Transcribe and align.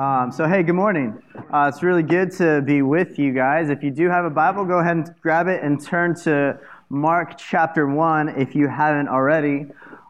Um, 0.00 0.32
so, 0.32 0.48
hey, 0.48 0.62
good 0.62 0.76
morning. 0.76 1.22
Uh, 1.52 1.70
it's 1.70 1.82
really 1.82 2.02
good 2.02 2.32
to 2.38 2.62
be 2.62 2.80
with 2.80 3.18
you 3.18 3.34
guys. 3.34 3.68
If 3.68 3.82
you 3.82 3.90
do 3.90 4.08
have 4.08 4.24
a 4.24 4.30
Bible, 4.30 4.64
go 4.64 4.78
ahead 4.78 4.96
and 4.96 5.14
grab 5.20 5.46
it 5.46 5.62
and 5.62 5.78
turn 5.78 6.14
to 6.22 6.58
Mark 6.88 7.36
chapter 7.36 7.86
1 7.86 8.30
if 8.40 8.54
you 8.54 8.66
haven't 8.66 9.08
already. 9.08 9.66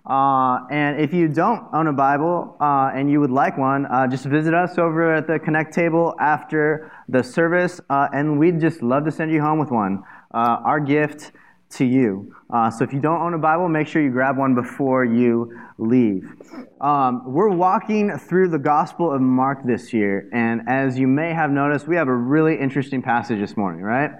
Uh, 0.07 0.61
and 0.71 1.01
if 1.01 1.13
you 1.13 1.27
don't 1.27 1.67
own 1.73 1.89
a 1.89 1.93
Bible 1.93 2.57
uh, 2.61 2.93
and 2.95 3.11
you 3.11 3.19
would 3.19 3.33
like 3.33 3.59
one, 3.59 3.87
uh, 3.87 4.07
just 4.07 4.27
visit 4.27 4.55
us 4.55 4.79
over 4.79 5.13
at 5.13 5.27
the 5.27 5.41
Connect 5.41 5.75
table 5.75 6.15
after 6.21 6.93
the 7.09 7.25
service, 7.25 7.81
uh, 7.91 8.07
and 8.13 8.39
we'd 8.39 8.61
just 8.61 8.85
love 8.85 9.05
to 9.07 9.11
send 9.11 9.33
you 9.33 9.41
home 9.41 9.59
with 9.59 9.73
one. 9.73 10.05
Uh, 10.33 10.63
our 10.63 10.79
gift 10.79 11.33
to 11.71 11.85
you. 11.85 12.33
Uh, 12.53 12.69
so 12.69 12.83
if 12.83 12.93
you 12.93 12.99
don't 12.99 13.21
own 13.21 13.35
a 13.35 13.39
Bible, 13.39 13.69
make 13.69 13.87
sure 13.87 14.03
you 14.03 14.11
grab 14.11 14.37
one 14.37 14.57
before 14.57 15.05
you 15.05 15.57
leave. 15.79 16.25
Um, 16.81 17.23
we're 17.33 17.51
walking 17.51 18.17
through 18.19 18.49
the 18.49 18.59
Gospel 18.59 19.13
of 19.13 19.21
Mark 19.21 19.61
this 19.65 19.93
year, 19.93 20.29
and 20.33 20.63
as 20.67 20.99
you 20.99 21.07
may 21.07 21.33
have 21.33 21.51
noticed, 21.51 21.87
we 21.87 21.95
have 21.95 22.09
a 22.09 22.15
really 22.15 22.59
interesting 22.59 23.03
passage 23.03 23.39
this 23.39 23.57
morning, 23.57 23.83
right? 23.83 24.11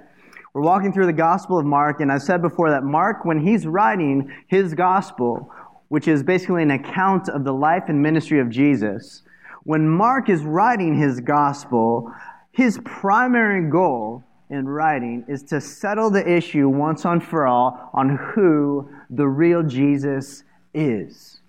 We're 0.55 0.63
walking 0.63 0.93
through 0.93 1.07
the 1.07 1.13
Gospel 1.13 1.59
of 1.59 1.67
Mark, 1.67 2.01
and 2.01 2.13
I've 2.13 2.23
said 2.23 2.41
before 2.41 2.71
that 2.71 2.85
Mark, 2.85 3.25
when 3.25 3.45
he's 3.45 3.67
writing 3.67 4.33
his 4.47 4.75
Gospel, 4.75 5.53
which 5.89 6.07
is 6.07 6.23
basically 6.23 6.63
an 6.63 6.71
account 6.71 7.29
of 7.29 7.43
the 7.43 7.53
life 7.53 7.85
and 7.89 8.01
ministry 8.01 8.39
of 8.39 8.49
Jesus, 8.49 9.23
when 9.65 9.89
Mark 9.89 10.29
is 10.29 10.43
writing 10.43 10.97
his 10.97 11.21
Gospel, 11.21 12.13
his 12.53 12.79
primary 12.85 13.69
goal 13.69 14.23
in 14.51 14.69
writing 14.69 15.25
is 15.29 15.43
to 15.45 15.61
settle 15.61 16.11
the 16.11 16.29
issue 16.29 16.69
once 16.69 17.05
and 17.05 17.23
for 17.23 17.47
all 17.47 17.91
on 17.95 18.17
who 18.17 18.91
the 19.09 19.27
real 19.27 19.63
Jesus 19.63 20.45
is. 20.75 21.41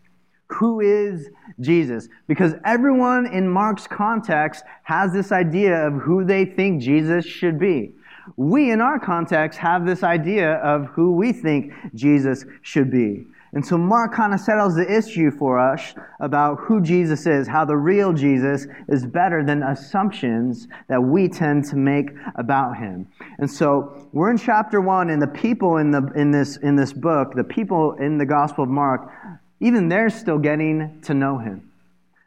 Who 0.48 0.82
is 0.82 1.30
Jesus? 1.60 2.10
Because 2.27 2.54
everyone 2.66 3.26
in 3.26 3.48
Mark's 3.48 3.88
context 3.88 4.63
has 4.84 5.13
this 5.13 5.32
idea 5.32 5.88
of 5.88 5.93
who 5.93 6.24
they 6.24 6.46
think 6.46 6.82
Jesus 6.82 7.26
should 7.26 7.58
be. 7.58 7.93
We, 8.38 8.71
in 8.71 8.82
our 8.82 8.99
context, 8.99 9.58
have 9.60 9.86
this 9.86 10.04
idea 10.04 10.55
of 10.55 10.88
who 10.88 11.13
we 11.13 11.32
think 11.32 11.74
Jesus 11.96 12.46
should 12.62 12.91
be. 12.91 13.26
And 13.54 13.66
so 13.66 13.77
Mark 13.77 14.13
kind 14.13 14.34
of 14.34 14.40
settles 14.40 14.76
the 14.76 14.90
issue 14.90 15.30
for 15.30 15.60
us 15.60 15.94
about 16.21 16.60
who 16.62 16.82
Jesus 16.82 17.27
is, 17.27 17.48
how 17.48 17.66
the 17.66 17.76
real 17.76 18.13
Jesus 18.13 18.66
is 18.88 19.05
better 19.05 19.43
than 19.43 19.62
assumptions 19.62 20.68
that 20.88 21.02
we 21.02 21.27
tend 21.27 21.66
to 21.66 21.76
make 21.76 22.12
about 22.35 22.77
him. 22.77 23.08
And 23.40 23.52
so 23.52 24.08
we're 24.13 24.32
in 24.32 24.38
chapter 24.38 24.80
one, 24.80 25.10
and 25.10 25.21
the 25.21 25.27
people 25.27 25.77
in, 25.77 25.91
the, 25.91 26.10
in, 26.16 26.32
this, 26.32 26.58
in 26.58 26.76
this 26.77 26.93
book, 26.93 27.34
the 27.35 27.43
people 27.43 27.93
in 27.99 28.18
the 28.18 28.26
Gospel 28.26 28.63
of 28.63 28.70
Mark, 28.70 29.12
even 29.60 29.90
they're 29.90 30.10
still 30.10 30.40
getting 30.40 31.02
to 31.02 31.13
know 31.13 31.38
him. 31.38 31.71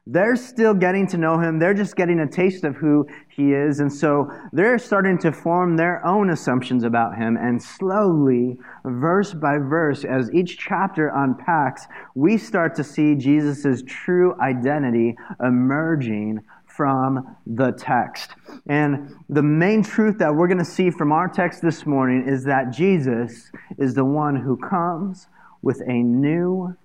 They're 0.07 0.37
still 0.37 0.75
getting 0.75 1.07
to 1.09 1.17
know 1.17 1.39
him. 1.39 1.59
They're 1.59 1.73
just 1.73 1.97
getting 1.97 2.21
a 2.21 2.27
taste 2.27 2.65
of 2.65 2.77
who 2.77 3.07
he 3.29 3.55
is. 3.55 3.81
And 3.81 3.91
so 3.91 4.31
they're 4.53 4.79
starting 4.79 5.17
to 5.19 5.33
form 5.33 5.77
their 5.77 6.05
own 6.05 6.29
assumptions 6.29 6.85
about 6.85 7.17
him. 7.17 7.39
And 7.39 7.63
slowly, 7.63 8.59
verse 8.85 9.33
by 9.33 9.57
verse, 9.57 10.05
as 10.05 10.31
each 10.35 10.59
chapter 10.59 11.09
unpacks, 11.09 11.87
we 12.15 12.37
start 12.37 12.75
to 12.75 12.85
see 12.85 13.15
Jesus' 13.15 13.83
true 13.87 14.39
identity 14.41 15.17
emerging 15.43 16.41
from 16.67 17.37
the 17.47 17.73
text. 17.73 18.33
And 18.67 19.15
the 19.31 19.43
main 19.43 19.83
truth 19.83 20.19
that 20.19 20.35
we're 20.35 20.49
going 20.49 20.59
to 20.59 20.65
see 20.67 20.91
from 20.91 21.13
our 21.13 21.29
text 21.29 21.63
this 21.63 21.87
morning 21.87 22.29
is 22.29 22.45
that 22.45 22.73
Jesus 22.73 23.51
is 23.79 23.95
the 23.95 24.05
one 24.05 24.37
who 24.37 24.59
comes 24.59 25.29
with 25.63 25.81
a 25.87 26.03
new 26.03 26.77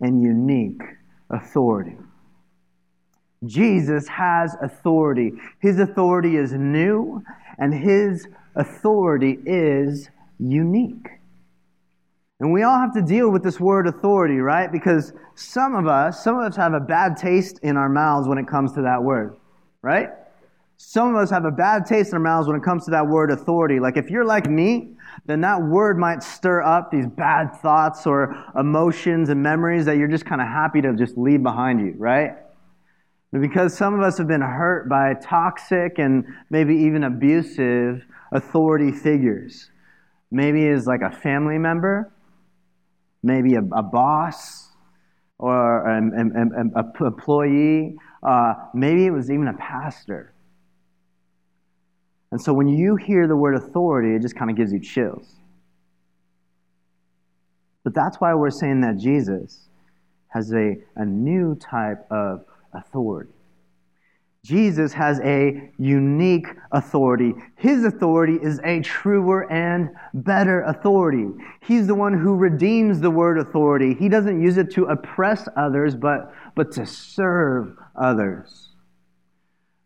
and 0.00 0.22
unique 0.22 0.82
authority. 1.30 1.96
Jesus 3.46 4.08
has 4.08 4.56
authority. 4.60 5.32
His 5.60 5.78
authority 5.78 6.36
is 6.36 6.52
new, 6.52 7.22
and 7.58 7.72
his 7.72 8.28
authority 8.54 9.38
is 9.46 10.10
unique. 10.38 11.08
And 12.40 12.52
we 12.52 12.62
all 12.62 12.78
have 12.78 12.94
to 12.94 13.02
deal 13.02 13.30
with 13.30 13.42
this 13.42 13.58
word 13.58 13.86
authority, 13.86 14.38
right? 14.38 14.70
Because 14.70 15.12
some 15.34 15.74
of 15.74 15.86
us, 15.86 16.22
some 16.22 16.36
of 16.36 16.42
us 16.42 16.56
have 16.56 16.72
a 16.72 16.80
bad 16.80 17.16
taste 17.16 17.58
in 17.62 17.76
our 17.76 17.88
mouths 17.88 18.28
when 18.28 18.38
it 18.38 18.46
comes 18.46 18.72
to 18.74 18.82
that 18.82 19.02
word, 19.02 19.36
right? 19.82 20.10
Some 20.76 21.08
of 21.08 21.16
us 21.16 21.30
have 21.30 21.44
a 21.44 21.50
bad 21.50 21.86
taste 21.86 22.10
in 22.10 22.14
our 22.14 22.20
mouths 22.20 22.46
when 22.46 22.56
it 22.56 22.62
comes 22.62 22.84
to 22.84 22.92
that 22.92 23.06
word 23.06 23.32
authority. 23.32 23.80
Like 23.80 23.96
if 23.96 24.10
you're 24.10 24.24
like 24.24 24.48
me, 24.48 24.90
then 25.26 25.40
that 25.40 25.60
word 25.60 25.98
might 25.98 26.22
stir 26.22 26.62
up 26.62 26.92
these 26.92 27.06
bad 27.06 27.56
thoughts 27.56 28.06
or 28.06 28.36
emotions 28.56 29.28
and 29.28 29.42
memories 29.42 29.84
that 29.86 29.96
you're 29.96 30.06
just 30.06 30.24
kind 30.24 30.40
of 30.40 30.46
happy 30.46 30.80
to 30.80 30.94
just 30.94 31.18
leave 31.18 31.42
behind 31.42 31.80
you, 31.80 31.94
right? 31.98 32.36
Because 33.32 33.76
some 33.76 33.94
of 33.94 34.00
us 34.00 34.16
have 34.18 34.26
been 34.26 34.40
hurt 34.40 34.88
by 34.88 35.14
toxic 35.14 35.98
and 35.98 36.24
maybe 36.48 36.74
even 36.74 37.04
abusive 37.04 38.04
authority 38.32 38.90
figures. 38.90 39.70
Maybe 40.30 40.66
as 40.68 40.86
like 40.86 41.02
a 41.02 41.10
family 41.10 41.58
member, 41.58 42.12
maybe 43.22 43.54
a, 43.54 43.60
a 43.60 43.82
boss 43.82 44.68
or 45.38 45.88
an, 45.88 46.12
an, 46.16 46.52
an 46.56 46.72
employee. 47.00 47.96
Uh, 48.22 48.54
maybe 48.74 49.06
it 49.06 49.10
was 49.10 49.30
even 49.30 49.48
a 49.48 49.54
pastor. 49.54 50.32
And 52.30 52.40
so 52.40 52.52
when 52.52 52.68
you 52.68 52.96
hear 52.96 53.26
the 53.26 53.36
word 53.36 53.54
authority, 53.54 54.14
it 54.14 54.22
just 54.22 54.36
kind 54.36 54.50
of 54.50 54.56
gives 54.56 54.72
you 54.72 54.80
chills. 54.80 55.36
But 57.84 57.94
that's 57.94 58.18
why 58.20 58.34
we're 58.34 58.50
saying 58.50 58.82
that 58.82 58.98
Jesus 58.98 59.68
has 60.28 60.52
a, 60.52 60.76
a 60.96 61.06
new 61.06 61.54
type 61.54 62.06
of 62.10 62.44
authority. 62.72 63.32
Jesus 64.44 64.92
has 64.92 65.20
a 65.20 65.70
unique 65.78 66.46
authority. 66.72 67.34
His 67.56 67.84
authority 67.84 68.38
is 68.40 68.60
a 68.64 68.80
truer 68.80 69.50
and 69.52 69.90
better 70.14 70.62
authority. 70.62 71.26
He's 71.60 71.86
the 71.86 71.94
one 71.94 72.14
who 72.14 72.36
redeems 72.36 73.00
the 73.00 73.10
word 73.10 73.38
authority. 73.38 73.94
He 73.98 74.08
doesn't 74.08 74.40
use 74.40 74.56
it 74.56 74.70
to 74.72 74.84
oppress 74.84 75.48
others, 75.56 75.96
but, 75.96 76.32
but 76.54 76.72
to 76.72 76.86
serve 76.86 77.76
others. 78.00 78.70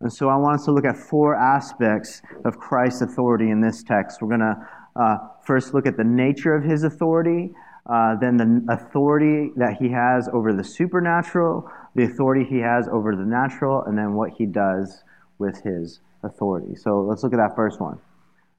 And 0.00 0.12
so 0.12 0.28
I 0.28 0.37
want 0.37 0.60
us 0.60 0.65
to 0.66 0.72
look 0.72 0.84
at 0.84 0.97
four 0.97 1.34
aspects 1.34 2.22
of 2.44 2.59
Christ's 2.59 3.03
authority 3.03 3.50
in 3.50 3.60
this 3.60 3.82
text. 3.82 4.21
We're 4.21 4.37
going 4.37 4.41
to 4.41 4.69
uh, 4.94 5.16
first 5.47 5.75
look 5.75 5.87
at 5.87 5.97
the 5.97 6.04
nature 6.04 6.54
of 6.54 6.62
his 6.62 6.84
authority, 6.84 7.53
uh, 7.87 8.16
then 8.21 8.37
the 8.37 8.72
authority 8.72 9.53
that 9.56 9.76
he 9.81 9.88
has 9.91 10.28
over 10.32 10.53
the 10.53 10.65
supernatural, 10.65 11.69
the 11.94 12.04
authority 12.04 12.44
he 12.44 12.58
has 12.58 12.88
over 12.88 13.14
the 13.14 13.25
natural, 13.25 13.82
and 13.82 13.97
then 13.97 14.14
what 14.14 14.30
he 14.30 14.47
does 14.47 15.03
with 15.38 15.62
his 15.62 16.00
authority. 16.22 16.75
So 16.76 17.03
let's 17.03 17.22
look 17.22 17.32
at 17.32 17.38
that 17.38 17.56
first 17.56 17.80
one 17.80 17.98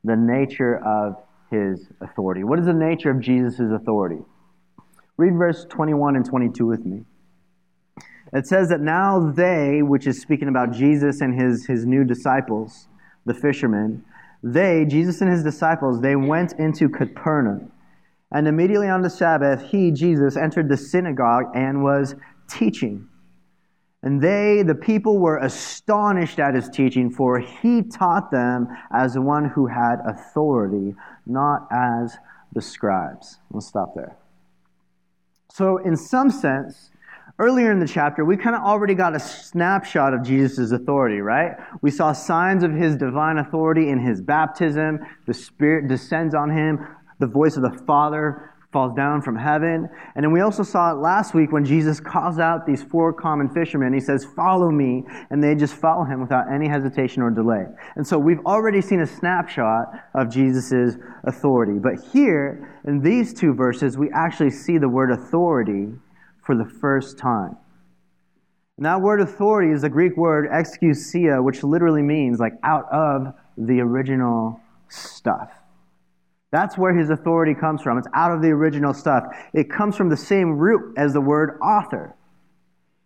the 0.06 0.16
nature 0.18 0.84
of 0.86 1.16
his 1.50 1.88
authority. 2.02 2.44
What 2.44 2.60
is 2.60 2.66
the 2.66 2.74
nature 2.74 3.10
of 3.10 3.22
Jesus' 3.22 3.72
authority? 3.74 4.22
Read 5.16 5.34
verse 5.36 5.66
21 5.70 6.18
and 6.18 6.26
22 6.26 6.66
with 6.66 6.86
me. 6.86 7.06
It 8.34 8.48
says 8.48 8.68
that 8.70 8.82
now 8.82 9.32
they, 9.32 9.82
which 9.82 10.08
is 10.08 10.20
speaking 10.20 10.48
about 10.48 10.74
Jesus 10.74 11.22
and 11.22 11.40
his, 11.40 11.68
his 11.68 11.86
new 11.86 12.04
disciples, 12.04 12.88
the 13.26 13.34
fishermen, 13.34 14.04
they, 14.42 14.86
Jesus 14.86 15.22
and 15.22 15.32
his 15.32 15.44
disciples, 15.44 16.02
they 16.02 16.16
went 16.16 16.54
into 16.60 16.90
Capernaum. 16.90 17.72
And 18.32 18.48
immediately 18.48 18.90
on 18.90 19.04
the 19.04 19.10
Sabbath, 19.10 19.70
he, 19.70 19.92
Jesus, 19.92 20.36
entered 20.36 20.68
the 20.68 20.76
synagogue 20.76 21.46
and 21.54 21.84
was 21.84 22.16
teaching. 22.50 23.08
And 24.04 24.22
they, 24.22 24.64
the 24.64 24.76
people, 24.76 25.18
were 25.18 25.38
astonished 25.38 26.38
at 26.38 26.54
his 26.54 26.70
teaching, 26.70 27.10
for 27.10 27.40
he 27.40 27.82
taught 27.82 28.32
them 28.32 28.68
as 28.92 29.18
one 29.18 29.46
who 29.46 29.68
had 29.68 30.00
authority, 30.06 30.94
not 31.26 31.68
as 31.72 32.18
the 32.52 32.62
scribes. 32.62 33.40
We'll 33.50 33.62
stop 33.62 33.96
there. 33.96 34.18
So, 35.50 35.78
in 35.78 35.96
some 35.96 36.30
sense, 36.30 36.92
earlier 37.40 37.72
in 37.72 37.80
the 37.80 37.88
chapter, 37.88 38.26
we 38.26 38.36
kind 38.36 38.56
of 38.56 38.64
already 38.64 38.94
got 38.94 39.16
a 39.16 39.20
snapshot 39.20 40.14
of 40.14 40.22
Jesus' 40.24 40.72
authority, 40.72 41.22
right? 41.22 41.54
We 41.82 41.90
saw 41.90 42.12
signs 42.12 42.64
of 42.64 42.74
his 42.74 42.98
divine 42.98 43.38
authority 43.38 43.90
in 43.90 44.00
his 44.00 44.22
baptism. 44.22 45.00
The 45.28 45.34
Spirit 45.34 45.88
descends 45.88 46.36
on 46.36 46.50
him. 46.50 46.86
The 47.20 47.28
voice 47.28 47.56
of 47.56 47.64
the 47.64 47.84
Father 47.86 48.53
falls 48.74 48.94
down 48.96 49.22
from 49.22 49.38
heaven. 49.38 49.88
And 50.16 50.24
then 50.24 50.32
we 50.32 50.42
also 50.42 50.64
saw 50.64 50.92
it 50.92 50.96
last 50.96 51.34
week 51.34 51.52
when 51.52 51.64
Jesus 51.64 52.00
calls 52.00 52.40
out 52.40 52.66
these 52.66 52.84
four 52.84 53.14
common 53.14 53.48
fishermen. 53.48 53.94
He 53.94 54.00
says, 54.00 54.26
Follow 54.36 54.72
me. 54.72 55.04
And 55.30 55.42
they 55.42 55.56
just 55.56 55.76
follow 55.76 56.04
him 56.04 56.20
without 56.20 56.52
any 56.52 56.68
hesitation 56.68 57.22
or 57.22 57.30
delay. 57.30 57.66
And 57.96 58.06
so 58.06 58.18
we've 58.18 58.44
already 58.46 58.82
seen 58.82 59.02
a 59.02 59.08
snapshot 59.08 59.86
of 60.16 60.30
Jesus' 60.30 60.98
authority. 61.24 61.80
But 61.80 62.04
here, 62.12 62.82
in 62.86 63.02
these 63.02 63.34
two 63.34 63.54
verses, 63.54 63.98
we 63.98 64.10
actually 64.12 64.50
see 64.50 64.78
the 64.78 64.90
word 64.90 65.12
authority 65.12 65.94
for 66.44 66.56
the 66.56 66.66
first 66.66 67.18
time. 67.18 67.56
And 68.78 68.86
that 68.86 69.00
word 69.02 69.22
authority 69.22 69.72
is 69.72 69.84
the 69.84 69.90
Greek 69.90 70.18
word 70.18 70.50
exousia, 70.50 71.44
which 71.44 71.64
literally 71.64 72.02
means 72.02 72.40
like 72.40 72.54
out 72.64 72.92
of 72.92 73.34
the 73.56 73.80
original 73.82 74.60
stuff. 74.90 75.52
That's 76.54 76.78
where 76.78 76.96
his 76.96 77.10
authority 77.10 77.56
comes 77.56 77.82
from. 77.82 77.98
It's 77.98 78.08
out 78.14 78.32
of 78.32 78.44
the 78.44 78.50
original 78.50 78.94
stuff. 78.94 79.24
It 79.56 79.72
comes 79.72 79.98
from 79.98 80.10
the 80.10 80.16
same 80.16 80.52
root 80.52 80.94
as 80.98 81.12
the 81.12 81.20
word 81.20 81.58
author. 81.64 82.16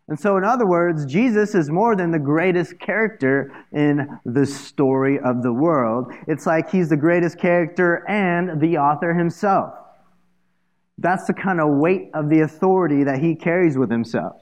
And 0.10 0.20
so, 0.20 0.36
in 0.36 0.44
other 0.44 0.68
words, 0.68 1.06
Jesus 1.06 1.56
is 1.56 1.70
more 1.70 1.96
than 1.96 2.12
the 2.12 2.20
greatest 2.20 2.78
character 2.78 3.54
in 3.72 4.20
the 4.26 4.46
story 4.46 5.18
of 5.20 5.44
the 5.44 5.54
world. 5.54 6.12
It's 6.28 6.46
like 6.46 6.70
he's 6.70 6.90
the 6.90 6.98
greatest 6.98 7.40
character 7.40 8.06
and 8.10 8.60
the 8.60 8.80
author 8.80 9.14
himself. 9.14 9.74
That's 10.98 11.26
the 11.26 11.34
kind 11.34 11.62
of 11.62 11.70
weight 11.70 12.10
of 12.14 12.28
the 12.28 12.42
authority 12.42 13.06
that 13.06 13.20
he 13.20 13.34
carries 13.34 13.78
with 13.78 13.90
himself. 13.90 14.42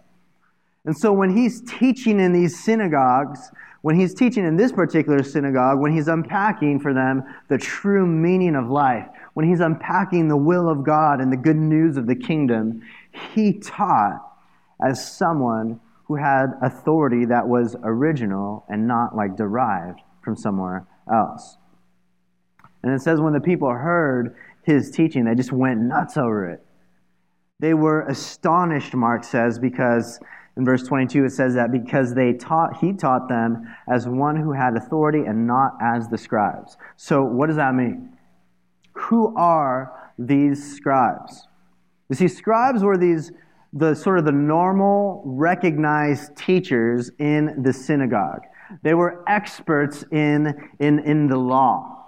And 0.83 0.97
so, 0.97 1.13
when 1.13 1.37
he's 1.37 1.61
teaching 1.61 2.19
in 2.19 2.33
these 2.33 2.63
synagogues, 2.63 3.51
when 3.85 3.99
he's 3.99 4.15
teaching 4.15 4.43
in 4.43 4.57
this 4.57 4.71
particular 4.71 5.21
synagogue, 5.21 5.79
when 5.79 5.93
he's 5.93 6.07
unpacking 6.07 6.79
for 6.79 6.91
them 6.91 7.21
the 7.49 7.57
true 7.59 8.07
meaning 8.07 8.55
of 8.55 8.67
life, 8.67 9.05
when 9.35 9.47
he's 9.47 9.59
unpacking 9.59 10.27
the 10.27 10.35
will 10.35 10.67
of 10.67 10.83
God 10.83 11.21
and 11.21 11.31
the 11.31 11.37
good 11.37 11.55
news 11.55 11.95
of 11.95 12.07
the 12.07 12.15
kingdom, 12.15 12.81
he 13.31 13.53
taught 13.53 14.21
as 14.83 15.15
someone 15.15 15.79
who 16.05 16.15
had 16.15 16.47
authority 16.63 17.25
that 17.25 17.47
was 17.47 17.75
original 17.83 18.65
and 18.69 18.87
not 18.87 19.15
like 19.15 19.37
derived 19.37 19.99
from 20.23 20.35
somewhere 20.35 20.87
else. 21.13 21.57
And 22.81 22.91
it 22.91 23.03
says 23.03 23.21
when 23.21 23.33
the 23.33 23.39
people 23.39 23.69
heard 23.69 24.35
his 24.63 24.89
teaching, 24.89 25.25
they 25.25 25.35
just 25.35 25.51
went 25.51 25.79
nuts 25.79 26.17
over 26.17 26.49
it. 26.49 26.65
They 27.59 27.75
were 27.75 28.01
astonished, 28.07 28.95
Mark 28.95 29.23
says, 29.23 29.59
because 29.59 30.19
in 30.57 30.65
verse 30.65 30.83
22 30.83 31.25
it 31.25 31.31
says 31.31 31.53
that 31.55 31.71
because 31.71 32.13
they 32.13 32.33
taught 32.33 32.77
he 32.77 32.93
taught 32.93 33.27
them 33.27 33.67
as 33.89 34.07
one 34.07 34.35
who 34.35 34.53
had 34.53 34.75
authority 34.75 35.25
and 35.25 35.45
not 35.45 35.73
as 35.81 36.07
the 36.07 36.17
scribes. 36.17 36.77
So 36.95 37.23
what 37.23 37.47
does 37.47 37.57
that 37.57 37.75
mean? 37.75 38.17
Who 38.93 39.35
are 39.35 40.11
these 40.17 40.75
scribes? 40.75 41.47
You 42.09 42.15
see, 42.15 42.27
scribes 42.27 42.83
were 42.83 42.97
these 42.97 43.31
the 43.75 43.93
sort 43.93 44.17
of 44.17 44.25
the 44.25 44.31
normal 44.31 45.21
recognized 45.25 46.35
teachers 46.37 47.11
in 47.19 47.61
the 47.61 47.73
synagogue. 47.73 48.41
They 48.83 48.93
were 48.93 49.23
experts 49.27 50.05
in, 50.11 50.69
in, 50.79 50.99
in 50.99 51.27
the 51.27 51.37
law. 51.37 52.04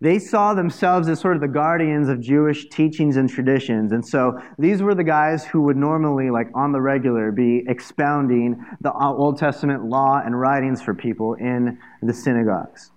They 0.00 0.18
saw 0.18 0.54
themselves 0.54 1.08
as 1.08 1.20
sort 1.20 1.34
of 1.34 1.40
the 1.40 1.48
guardians 1.48 2.08
of 2.08 2.20
Jewish 2.20 2.68
teachings 2.68 3.16
and 3.16 3.28
traditions. 3.28 3.92
And 3.92 4.06
so 4.06 4.40
these 4.58 4.82
were 4.82 4.94
the 4.94 5.04
guys 5.04 5.44
who 5.44 5.62
would 5.62 5.76
normally, 5.76 6.30
like 6.30 6.48
on 6.54 6.72
the 6.72 6.80
regular, 6.80 7.32
be 7.32 7.64
expounding 7.66 8.64
the 8.80 8.92
Old 8.92 9.38
Testament 9.38 9.84
law 9.84 10.20
and 10.24 10.38
writings 10.38 10.80
for 10.80 10.94
people 10.94 11.34
in 11.34 11.78
the 12.02 12.14
synagogues. 12.14 12.92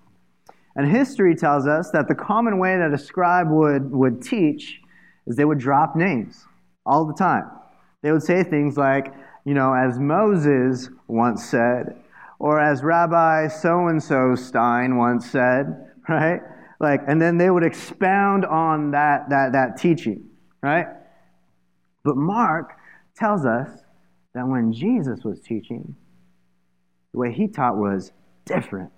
And 0.75 0.89
history 0.89 1.35
tells 1.35 1.67
us 1.67 1.91
that 1.91 2.07
the 2.07 2.15
common 2.15 2.59
way 2.59 2.77
that 2.77 2.93
a 2.93 2.97
scribe 2.97 3.49
would, 3.49 3.91
would 3.91 4.21
teach 4.21 4.79
is 5.27 5.35
they 5.35 5.45
would 5.45 5.59
drop 5.59 5.95
names 5.95 6.45
all 6.85 7.05
the 7.05 7.13
time. 7.13 7.49
They 8.01 8.11
would 8.11 8.23
say 8.23 8.43
things 8.43 8.77
like, 8.77 9.13
you 9.45 9.53
know, 9.53 9.73
as 9.73 9.99
Moses 9.99 10.89
once 11.07 11.45
said, 11.45 11.95
or 12.39 12.59
as 12.59 12.83
Rabbi 12.83 13.47
so 13.47 13.87
and 13.87 14.01
so 14.01 14.35
Stein 14.35 14.97
once 14.97 15.29
said, 15.29 15.91
right? 16.09 16.41
Like, 16.83 17.03
and 17.07 17.19
then 17.19 17.37
they 17.37 17.49
would 17.49 17.63
expound 17.63 18.45
on 18.45 18.91
that, 18.91 19.29
that, 19.29 19.53
that 19.53 19.77
teaching, 19.77 20.25
right? 20.61 20.87
But 22.03 22.17
Mark 22.17 22.73
tells 23.15 23.45
us 23.45 23.69
that 24.35 24.45
when 24.45 24.73
Jesus 24.73 25.23
was 25.23 25.39
teaching, 25.39 25.95
the 27.13 27.19
way 27.19 27.31
he 27.31 27.47
taught 27.47 27.77
was 27.77 28.11
different. 28.43 28.91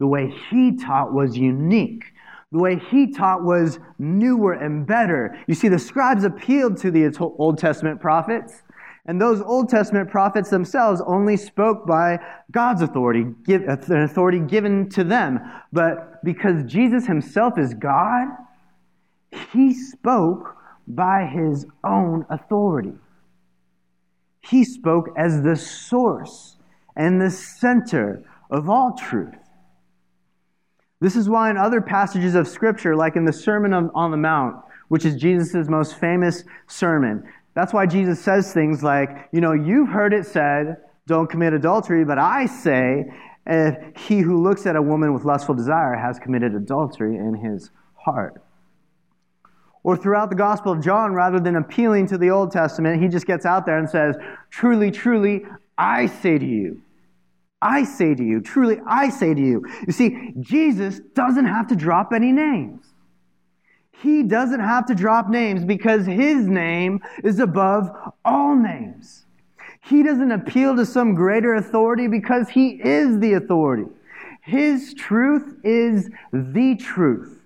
The 0.00 0.06
way 0.08 0.34
he 0.50 0.76
taught 0.76 1.12
was 1.12 1.38
unique. 1.38 2.02
The 2.50 2.58
way 2.58 2.76
he 2.90 3.12
taught 3.12 3.44
was 3.44 3.78
newer 4.00 4.54
and 4.54 4.84
better. 4.84 5.38
You 5.46 5.54
see, 5.54 5.68
the 5.68 5.78
scribes 5.78 6.24
appealed 6.24 6.76
to 6.78 6.90
the 6.90 7.16
Old 7.20 7.56
Testament 7.56 8.00
prophets, 8.00 8.64
and 9.04 9.20
those 9.20 9.40
Old 9.40 9.68
Testament 9.68 10.10
prophets 10.10 10.50
themselves 10.50 11.02
only 11.04 11.36
spoke 11.36 11.86
by 11.86 12.18
God's 12.52 12.82
authority, 12.82 13.26
an 13.48 14.02
authority 14.02 14.38
given 14.38 14.88
to 14.90 15.02
them. 15.02 15.40
But 15.72 16.24
because 16.24 16.62
Jesus 16.64 17.06
himself 17.06 17.58
is 17.58 17.74
God, 17.74 18.28
he 19.52 19.74
spoke 19.74 20.56
by 20.86 21.26
his 21.26 21.66
own 21.82 22.26
authority. 22.30 22.92
He 24.40 24.64
spoke 24.64 25.08
as 25.16 25.42
the 25.42 25.56
source 25.56 26.56
and 26.94 27.20
the 27.20 27.30
center 27.30 28.24
of 28.50 28.68
all 28.68 28.92
truth. 28.92 29.34
This 31.00 31.16
is 31.16 31.28
why 31.28 31.50
in 31.50 31.56
other 31.56 31.80
passages 31.80 32.36
of 32.36 32.46
Scripture, 32.46 32.94
like 32.94 33.16
in 33.16 33.24
the 33.24 33.32
Sermon 33.32 33.72
on 33.72 34.10
the 34.12 34.16
Mount, 34.16 34.62
which 34.86 35.04
is 35.04 35.16
Jesus' 35.16 35.68
most 35.68 35.98
famous 35.98 36.44
sermon, 36.68 37.24
that's 37.54 37.72
why 37.72 37.86
Jesus 37.86 38.20
says 38.20 38.52
things 38.52 38.82
like, 38.82 39.28
you 39.32 39.40
know, 39.40 39.52
you've 39.52 39.88
heard 39.88 40.12
it 40.12 40.26
said, 40.26 40.78
don't 41.06 41.28
commit 41.28 41.52
adultery, 41.52 42.04
but 42.04 42.18
I 42.18 42.46
say, 42.46 43.04
if 43.46 43.96
he 43.96 44.20
who 44.20 44.42
looks 44.42 44.66
at 44.66 44.76
a 44.76 44.82
woman 44.82 45.12
with 45.12 45.24
lustful 45.24 45.54
desire 45.54 45.94
has 45.94 46.18
committed 46.18 46.54
adultery 46.54 47.16
in 47.16 47.34
his 47.34 47.70
heart. 47.94 48.42
Or 49.84 49.96
throughout 49.96 50.30
the 50.30 50.36
Gospel 50.36 50.72
of 50.72 50.80
John, 50.80 51.12
rather 51.12 51.40
than 51.40 51.56
appealing 51.56 52.06
to 52.08 52.18
the 52.18 52.30
Old 52.30 52.52
Testament, 52.52 53.02
he 53.02 53.08
just 53.08 53.26
gets 53.26 53.44
out 53.44 53.66
there 53.66 53.78
and 53.78 53.90
says, 53.90 54.14
Truly, 54.50 54.92
truly, 54.92 55.42
I 55.76 56.06
say 56.06 56.38
to 56.38 56.46
you. 56.46 56.82
I 57.60 57.84
say 57.84 58.14
to 58.14 58.24
you, 58.24 58.40
truly, 58.40 58.78
I 58.86 59.08
say 59.08 59.34
to 59.34 59.40
you. 59.40 59.64
You 59.86 59.92
see, 59.92 60.34
Jesus 60.40 61.00
doesn't 61.14 61.46
have 61.46 61.68
to 61.68 61.76
drop 61.76 62.12
any 62.12 62.32
names. 62.32 62.91
He 63.92 64.22
doesn't 64.22 64.60
have 64.60 64.86
to 64.86 64.94
drop 64.94 65.28
names 65.28 65.64
because 65.64 66.06
his 66.06 66.46
name 66.46 67.00
is 67.22 67.38
above 67.38 67.90
all 68.24 68.56
names. 68.56 69.26
He 69.84 70.02
doesn't 70.02 70.32
appeal 70.32 70.76
to 70.76 70.86
some 70.86 71.14
greater 71.14 71.54
authority 71.54 72.08
because 72.08 72.48
he 72.48 72.80
is 72.82 73.18
the 73.18 73.34
authority. 73.34 73.90
His 74.40 74.94
truth 74.94 75.56
is 75.64 76.10
the 76.32 76.76
truth. 76.76 77.38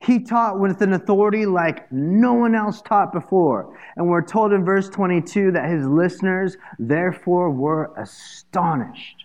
He 0.00 0.18
taught 0.18 0.58
with 0.58 0.82
an 0.82 0.94
authority 0.94 1.46
like 1.46 1.90
no 1.92 2.32
one 2.34 2.54
else 2.54 2.82
taught 2.82 3.12
before. 3.12 3.78
And 3.96 4.08
we're 4.08 4.22
told 4.22 4.52
in 4.52 4.64
verse 4.64 4.88
22 4.88 5.52
that 5.52 5.70
his 5.70 5.86
listeners, 5.86 6.56
therefore, 6.78 7.50
were 7.50 7.92
astonished. 7.96 9.24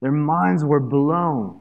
Their 0.00 0.12
minds 0.12 0.64
were 0.64 0.80
blown. 0.80 1.60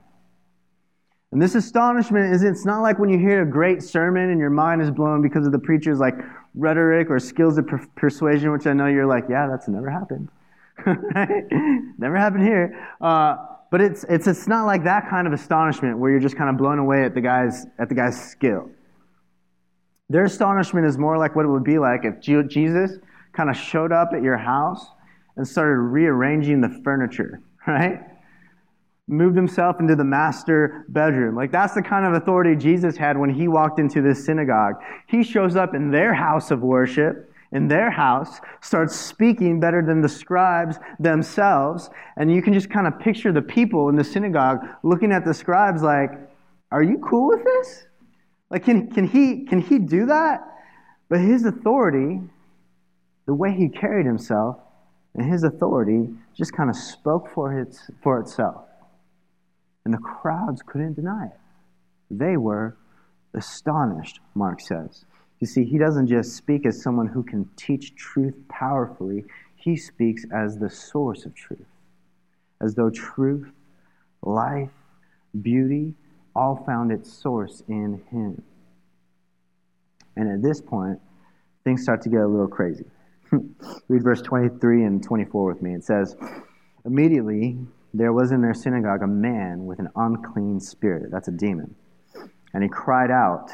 And 1.33 1.41
this 1.41 1.55
astonishment 1.55 2.31
is 2.31 2.43
it's 2.43 2.63
not 2.63 2.83
like 2.83 2.99
when 2.99 3.09
you 3.09 3.17
hear 3.17 3.41
a 3.41 3.45
great 3.45 3.81
sermon 3.81 4.29
and 4.29 4.39
your 4.39 4.51
mind 4.51 4.83
is 4.83 4.91
blown 4.91 5.23
because 5.23 5.47
of 5.47 5.51
the 5.51 5.57
preacher's 5.57 5.97
like 5.97 6.13
rhetoric 6.53 7.09
or 7.09 7.17
skills 7.17 7.57
of 7.57 7.65
per- 7.65 7.83
persuasion, 7.95 8.51
which 8.51 8.67
I 8.67 8.73
know 8.73 8.85
you're 8.85 9.07
like, 9.07 9.23
yeah, 9.27 9.47
that's 9.47 9.67
never 9.67 9.89
happened. 9.89 10.29
never 11.97 12.17
happened 12.17 12.43
here. 12.43 12.87
Uh, 13.01 13.37
but 13.71 13.81
it's, 13.81 14.05
it's, 14.09 14.27
it's 14.27 14.47
not 14.47 14.65
like 14.65 14.83
that 14.83 15.09
kind 15.09 15.25
of 15.25 15.33
astonishment 15.33 15.97
where 15.97 16.11
you're 16.11 16.19
just 16.19 16.37
kind 16.37 16.51
of 16.51 16.57
blown 16.57 16.77
away 16.77 17.03
at 17.03 17.15
the 17.15 17.21
guy's, 17.21 17.65
at 17.79 17.89
the 17.89 17.95
guy's 17.95 18.29
skill. 18.29 18.69
Their 20.11 20.25
astonishment 20.25 20.85
is 20.85 20.99
more 20.99 21.17
like 21.17 21.35
what 21.35 21.45
it 21.45 21.49
would 21.49 21.63
be 21.63 21.79
like 21.79 22.01
if 22.05 22.19
Jesus 22.19 22.99
kind 23.31 23.49
of 23.49 23.57
showed 23.57 23.91
up 23.91 24.11
at 24.13 24.21
your 24.21 24.37
house 24.37 24.85
and 25.35 25.47
started 25.47 25.79
rearranging 25.79 26.61
the 26.61 26.69
furniture, 26.83 27.41
right? 27.67 28.01
Moved 29.07 29.35
himself 29.35 29.79
into 29.79 29.95
the 29.95 30.03
master 30.03 30.85
bedroom. 30.89 31.35
Like 31.35 31.51
that's 31.51 31.73
the 31.73 31.81
kind 31.81 32.05
of 32.05 32.13
authority 32.13 32.55
Jesus 32.55 32.95
had 32.95 33.17
when 33.17 33.29
he 33.29 33.47
walked 33.47 33.79
into 33.79 34.01
this 34.01 34.25
synagogue. 34.25 34.75
He 35.07 35.23
shows 35.23 35.55
up 35.55 35.75
in 35.75 35.91
their 35.91 36.13
house 36.13 36.51
of 36.51 36.61
worship 36.61 37.29
in 37.53 37.67
their 37.67 37.91
house 37.91 38.41
starts 38.61 38.95
speaking 38.95 39.59
better 39.59 39.85
than 39.85 40.01
the 40.01 40.09
scribes 40.09 40.77
themselves. 40.99 41.89
And 42.17 42.33
you 42.33 42.41
can 42.41 42.51
just 42.51 42.69
kind 42.69 42.87
of 42.87 42.99
picture 42.99 43.31
the 43.31 43.43
people 43.43 43.89
in 43.89 43.95
the 43.95 44.03
synagogue 44.03 44.65
looking 44.81 45.11
at 45.11 45.23
the 45.23 45.33
scribes 45.33 45.83
like, 45.83 46.11
Are 46.71 46.83
you 46.83 46.97
cool 46.97 47.29
with 47.29 47.43
this? 47.43 47.85
Like, 48.49 48.65
can, 48.65 48.91
can, 48.91 49.07
he, 49.07 49.45
can 49.45 49.61
he 49.61 49.79
do 49.79 50.07
that? 50.07 50.41
But 51.09 51.19
his 51.19 51.45
authority, 51.45 52.21
the 53.25 53.33
way 53.33 53.51
he 53.51 53.69
carried 53.69 54.05
himself, 54.05 54.57
and 55.15 55.31
his 55.31 55.43
authority 55.43 56.09
just 56.35 56.53
kind 56.53 56.69
of 56.69 56.75
spoke 56.75 57.31
for, 57.33 57.59
its, 57.59 57.89
for 58.01 58.19
itself. 58.19 58.65
And 59.85 59.93
the 59.93 59.99
crowds 59.99 60.61
couldn't 60.65 60.93
deny 60.93 61.27
it. 61.27 61.39
They 62.09 62.37
were 62.37 62.77
astonished, 63.33 64.19
Mark 64.35 64.61
says. 64.61 65.05
You 65.39 65.47
see, 65.47 65.65
he 65.65 65.77
doesn't 65.77 66.07
just 66.07 66.35
speak 66.35 66.65
as 66.65 66.81
someone 66.81 67.07
who 67.07 67.23
can 67.23 67.49
teach 67.57 67.95
truth 67.95 68.35
powerfully, 68.47 69.25
he 69.55 69.75
speaks 69.75 70.25
as 70.33 70.57
the 70.57 70.69
source 70.69 71.25
of 71.25 71.35
truth. 71.35 71.65
As 72.61 72.75
though 72.75 72.89
truth, 72.89 73.49
life, 74.21 74.71
beauty 75.41 75.95
all 76.35 76.63
found 76.65 76.91
its 76.91 77.11
source 77.11 77.63
in 77.67 78.01
him. 78.11 78.41
And 80.15 80.29
at 80.29 80.41
this 80.41 80.61
point, 80.61 80.99
things 81.63 81.81
start 81.83 82.01
to 82.03 82.09
get 82.09 82.21
a 82.21 82.27
little 82.27 82.47
crazy. 82.47 82.85
Read 83.31 84.03
verse 84.03 84.21
23 84.21 84.83
and 84.83 85.03
24 85.03 85.45
with 85.45 85.61
me. 85.61 85.73
It 85.73 85.83
says, 85.83 86.15
Immediately 86.85 87.57
there 87.93 88.11
was 88.13 88.31
in 88.31 88.41
their 88.41 88.53
synagogue 88.53 89.03
a 89.03 89.07
man 89.07 89.65
with 89.65 89.79
an 89.79 89.89
unclean 89.95 90.59
spirit. 90.59 91.11
That's 91.11 91.27
a 91.27 91.31
demon. 91.31 91.75
And 92.53 92.63
he 92.63 92.69
cried 92.69 93.11
out, 93.11 93.51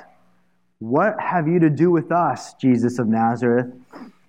what 0.80 1.20
have 1.20 1.48
you 1.48 1.60
to 1.60 1.70
do 1.70 1.92
with 1.92 2.12
us, 2.12 2.54
Jesus 2.54 3.00
of 3.00 3.08
Nazareth? 3.08 3.68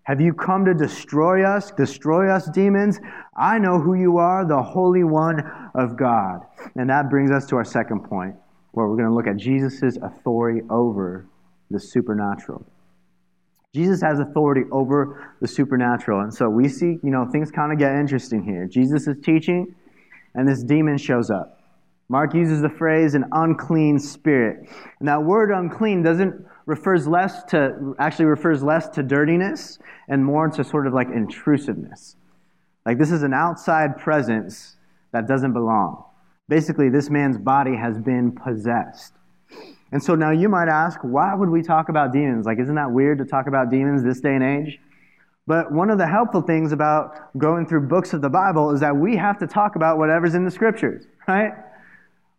Have 0.03 0.21
you 0.21 0.35
come 0.35 0.65
to 0.65 0.75
destroy 0.75 1.45
us? 1.45 1.71
Destroy 1.71 2.29
us, 2.29 2.49
demons? 2.51 2.99
I 3.37 3.59
know 3.59 3.79
who 3.79 3.95
you 3.95 4.19
are, 4.19 4.45
the 4.45 4.61
Holy 4.61 5.05
One 5.05 5.41
of 5.77 5.97
God. 5.97 6.41
And 6.75 6.91
that 6.91 7.09
brings 7.09 7.31
us 7.31 7.47
to 7.47 7.57
our 7.57 7.65
second 7.65 8.01
point, 8.01 8.35
where 8.73 8.89
we're 8.89 8.97
going 8.97 9.09
to 9.09 9.15
look 9.15 9.29
at 9.29 9.37
Jesus' 9.37 9.97
authority 10.03 10.63
over 10.69 11.27
the 11.71 11.79
supernatural. 11.79 12.67
Jesus 13.73 14.03
has 14.03 14.19
authority 14.19 14.63
over 14.73 15.37
the 15.41 15.47
supernatural. 15.47 16.23
And 16.23 16.35
so 16.35 16.49
we 16.49 16.69
see, 16.69 16.99
you 17.05 17.11
know, 17.11 17.29
things 17.31 17.53
kind 17.53 17.73
of 17.73 17.79
get 17.79 17.93
interesting 17.93 18.43
here. 18.43 18.67
Jesus 18.67 19.07
is 19.07 19.17
teaching, 19.23 19.73
and 20.35 20.49
this 20.49 20.63
demon 20.63 20.99
shows 20.99 21.31
up. 21.31 21.61
Mark 22.09 22.35
uses 22.35 22.61
the 22.61 22.69
phrase 22.69 23.15
an 23.15 23.25
unclean 23.33 23.99
spirit. 23.99 24.69
And 24.99 25.09
that 25.09 25.23
word 25.23 25.51
unclean 25.51 26.03
doesn't 26.03 26.45
refers 26.67 27.07
less 27.07 27.45
to 27.45 27.95
actually 27.99 28.25
refers 28.25 28.63
less 28.63 28.89
to 28.89 29.03
dirtiness 29.03 29.79
and 30.09 30.25
more 30.25 30.49
to 30.49 30.65
sort 30.65 30.87
of 30.87 30.93
like 30.93 31.09
intrusiveness. 31.09 32.17
Like 32.85 32.99
this 32.99 33.13
is 33.13 33.23
an 33.23 33.33
outside 33.33 33.97
presence 33.99 34.77
that 35.13 35.29
doesn't 35.29 35.53
belong. 35.53 36.05
Basically, 36.49 36.89
this 36.89 37.11
man's 37.11 37.39
body 37.39 37.77
has 37.77 37.97
been 37.99 38.33
possessed. 38.33 39.13
And 39.93 40.03
so 40.03 40.17
now 40.17 40.31
you 40.31 40.49
might 40.49 40.69
ask, 40.69 40.99
why 41.03 41.35
would 41.35 41.49
we 41.49 41.63
talk 41.63 41.89
about 41.89 42.13
demons? 42.13 42.47
Like, 42.47 42.59
isn't 42.59 42.75
that 42.75 42.91
weird 42.91 43.19
to 43.19 43.25
talk 43.25 43.47
about 43.47 43.71
demons 43.71 44.03
this 44.03 44.21
day 44.21 44.35
and 44.35 44.43
age? 44.43 44.81
But 45.47 45.73
one 45.73 45.91
of 45.91 45.99
the 45.99 46.07
helpful 46.07 46.43
things 46.43 46.73
about 46.73 47.37
going 47.39 47.67
through 47.67 47.89
books 47.89 48.13
of 48.13 48.21
the 48.21 48.29
Bible 48.29 48.71
is 48.71 48.81
that 48.81 48.95
we 48.95 49.17
have 49.17 49.39
to 49.39 49.47
talk 49.47 49.77
about 49.77 49.99
whatever's 49.99 50.35
in 50.35 50.45
the 50.45 50.51
scriptures, 50.51 51.07
right? 51.27 51.53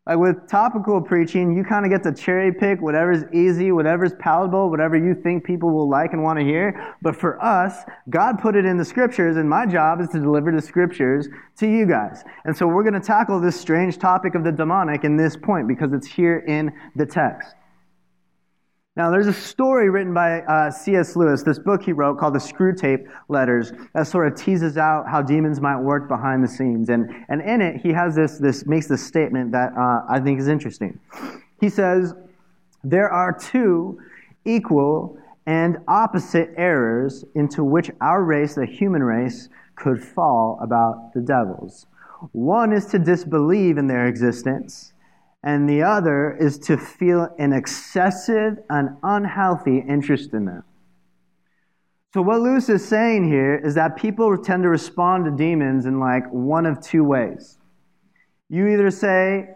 Like 0.08 0.18
with 0.18 0.48
topical 0.48 1.00
preaching, 1.00 1.56
you 1.56 1.64
kind 1.64 1.86
of 1.86 1.92
get 1.92 2.02
to 2.04 2.14
cherry 2.14 2.52
pick 2.52 2.82
whatever's 2.82 3.24
easy, 3.34 3.72
whatever's 3.72 4.14
palatable, 4.20 4.72
whatever 4.72 4.98
you 4.98 5.14
think 5.14 5.44
people 5.44 5.70
will 5.70 5.88
like 5.88 6.14
and 6.14 6.24
want 6.24 6.40
to 6.40 6.46
hear. 6.46 6.96
But 7.04 7.16
for 7.16 7.44
us, 7.44 7.84
God 8.10 8.40
put 8.40 8.56
it 8.56 8.66
in 8.66 8.78
the 8.78 8.86
scriptures, 8.86 9.38
and 9.38 9.48
my 9.48 9.68
job 9.68 10.02
is 10.02 10.10
to 10.10 10.20
deliver 10.20 10.52
the 10.52 10.62
scriptures 10.62 11.28
to 11.58 11.68
you 11.68 11.86
guys. 11.86 12.24
And 12.46 12.58
so 12.58 12.66
we're 12.66 12.84
going 12.84 13.00
to 13.00 13.00
tackle 13.00 13.40
this 13.40 13.60
strange 13.60 14.00
topic 14.00 14.34
of 14.34 14.44
the 14.44 14.52
demonic 14.52 15.04
in 15.04 15.18
this 15.18 15.38
point 15.38 15.68
because 15.68 15.94
it's 15.94 16.08
here 16.08 16.40
in 16.48 16.74
the 16.96 17.06
text. 17.06 17.54
Now, 18.98 19.10
there's 19.10 19.28
a 19.28 19.34
story 19.34 19.90
written 19.90 20.14
by 20.14 20.42
uh, 20.42 20.70
C.S. 20.70 21.16
Lewis, 21.16 21.44
this 21.44 21.58
book 21.58 21.82
he 21.82 21.94
wrote 21.94 22.20
called 22.20 22.36
The 22.36 22.40
Screwtape 22.40 23.08
Letters, 23.30 23.72
that 23.94 24.06
sort 24.06 24.28
of 24.28 24.38
teases 24.38 24.76
out 24.76 25.08
how 25.08 25.22
demons 25.22 25.62
might 25.62 25.80
work 25.80 26.10
behind 26.10 26.44
the 26.44 26.48
scenes. 26.50 26.90
And, 26.90 27.10
and 27.30 27.42
in 27.42 27.62
it, 27.62 27.80
he 27.80 27.94
has 27.94 28.16
this, 28.16 28.38
this 28.38 28.66
makes 28.66 28.88
this 28.88 29.02
statement 29.02 29.54
that 29.54 29.72
uh, 29.78 30.02
I 30.10 30.20
think 30.20 30.42
is 30.42 30.50
interesting. 30.50 31.00
He 31.62 31.70
says, 31.70 32.14
There 32.84 33.10
are 33.10 33.32
two 33.32 33.98
equal 34.44 35.18
and 35.46 35.78
opposite 35.88 36.50
errors 36.58 37.24
into 37.34 37.64
which 37.64 37.92
our 38.02 38.26
race, 38.26 38.56
the 38.56 38.66
human 38.66 39.04
race, 39.04 39.48
could 39.78 40.04
fall 40.04 40.60
about 40.62 41.14
the 41.14 41.22
devils. 41.22 41.88
One 42.34 42.74
is 42.74 42.88
to 42.88 43.00
disbelieve 43.00 43.78
in 43.78 43.88
their 43.88 44.08
existence 44.08 44.91
and 45.44 45.68
the 45.68 45.82
other 45.82 46.38
is 46.40 46.60
to 46.60 46.78
feel 46.78 47.28
an 47.40 47.54
excessive 47.54 48.60
and 48.70 48.90
unhealthy 49.04 49.80
interest 49.80 50.34
in 50.34 50.46
them. 50.46 50.64
So, 52.14 52.22
what 52.22 52.42
Lewis 52.42 52.70
is 52.70 52.86
saying 52.86 53.28
here 53.28 53.56
is 53.56 53.76
that 53.76 53.96
people 53.96 54.38
tend 54.38 54.64
to 54.64 54.70
respond 54.70 55.26
to 55.26 55.32
demons 55.32 55.86
in 55.86 56.00
like 56.00 56.30
one 56.30 56.66
of 56.66 56.82
two 56.82 57.04
ways. 57.04 57.58
You 58.50 58.68
either 58.68 58.92
say 58.92 59.50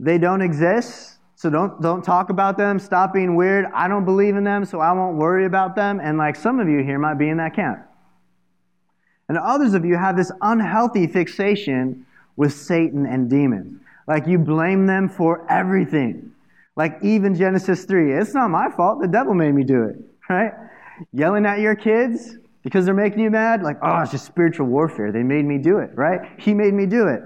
they 0.00 0.16
don't 0.16 0.40
exist, 0.40 1.18
so 1.34 1.50
don't, 1.50 1.80
don't 1.82 2.02
talk 2.02 2.30
about 2.30 2.56
them, 2.56 2.78
stop 2.78 3.12
being 3.12 3.36
weird, 3.36 3.66
I 3.74 3.88
don't 3.88 4.06
believe 4.06 4.36
in 4.36 4.44
them, 4.44 4.64
so 4.64 4.80
I 4.80 4.92
won't 4.92 5.18
worry 5.18 5.44
about 5.44 5.76
them, 5.76 6.00
and 6.00 6.16
like 6.16 6.34
some 6.34 6.58
of 6.60 6.68
you 6.68 6.82
here 6.82 6.98
might 6.98 7.18
be 7.18 7.28
in 7.28 7.36
that 7.36 7.54
camp. 7.54 7.86
And 9.28 9.36
others 9.36 9.74
of 9.74 9.84
you 9.84 9.96
have 9.96 10.16
this 10.16 10.32
unhealthy 10.40 11.06
fixation 11.06 12.06
with 12.36 12.52
Satan 12.52 13.06
and 13.06 13.28
demons. 13.28 13.80
Like 14.06 14.26
you 14.26 14.38
blame 14.38 14.86
them 14.86 15.08
for 15.08 15.46
everything. 15.50 16.32
Like 16.76 16.98
even 17.02 17.34
Genesis 17.34 17.84
3. 17.84 18.14
It's 18.14 18.34
not 18.34 18.50
my 18.50 18.70
fault. 18.70 19.00
The 19.00 19.08
devil 19.08 19.34
made 19.34 19.52
me 19.52 19.64
do 19.64 19.84
it, 19.84 19.96
right? 20.28 20.52
Yelling 21.12 21.46
at 21.46 21.60
your 21.60 21.74
kids 21.74 22.36
because 22.62 22.84
they're 22.84 22.94
making 22.94 23.20
you 23.20 23.30
mad. 23.30 23.62
Like, 23.62 23.78
oh, 23.82 24.00
it's 24.00 24.12
just 24.12 24.24
spiritual 24.24 24.66
warfare. 24.66 25.12
They 25.12 25.22
made 25.22 25.44
me 25.44 25.58
do 25.58 25.78
it, 25.78 25.90
right? 25.94 26.20
He 26.38 26.54
made 26.54 26.74
me 26.74 26.86
do 26.86 27.08
it. 27.08 27.22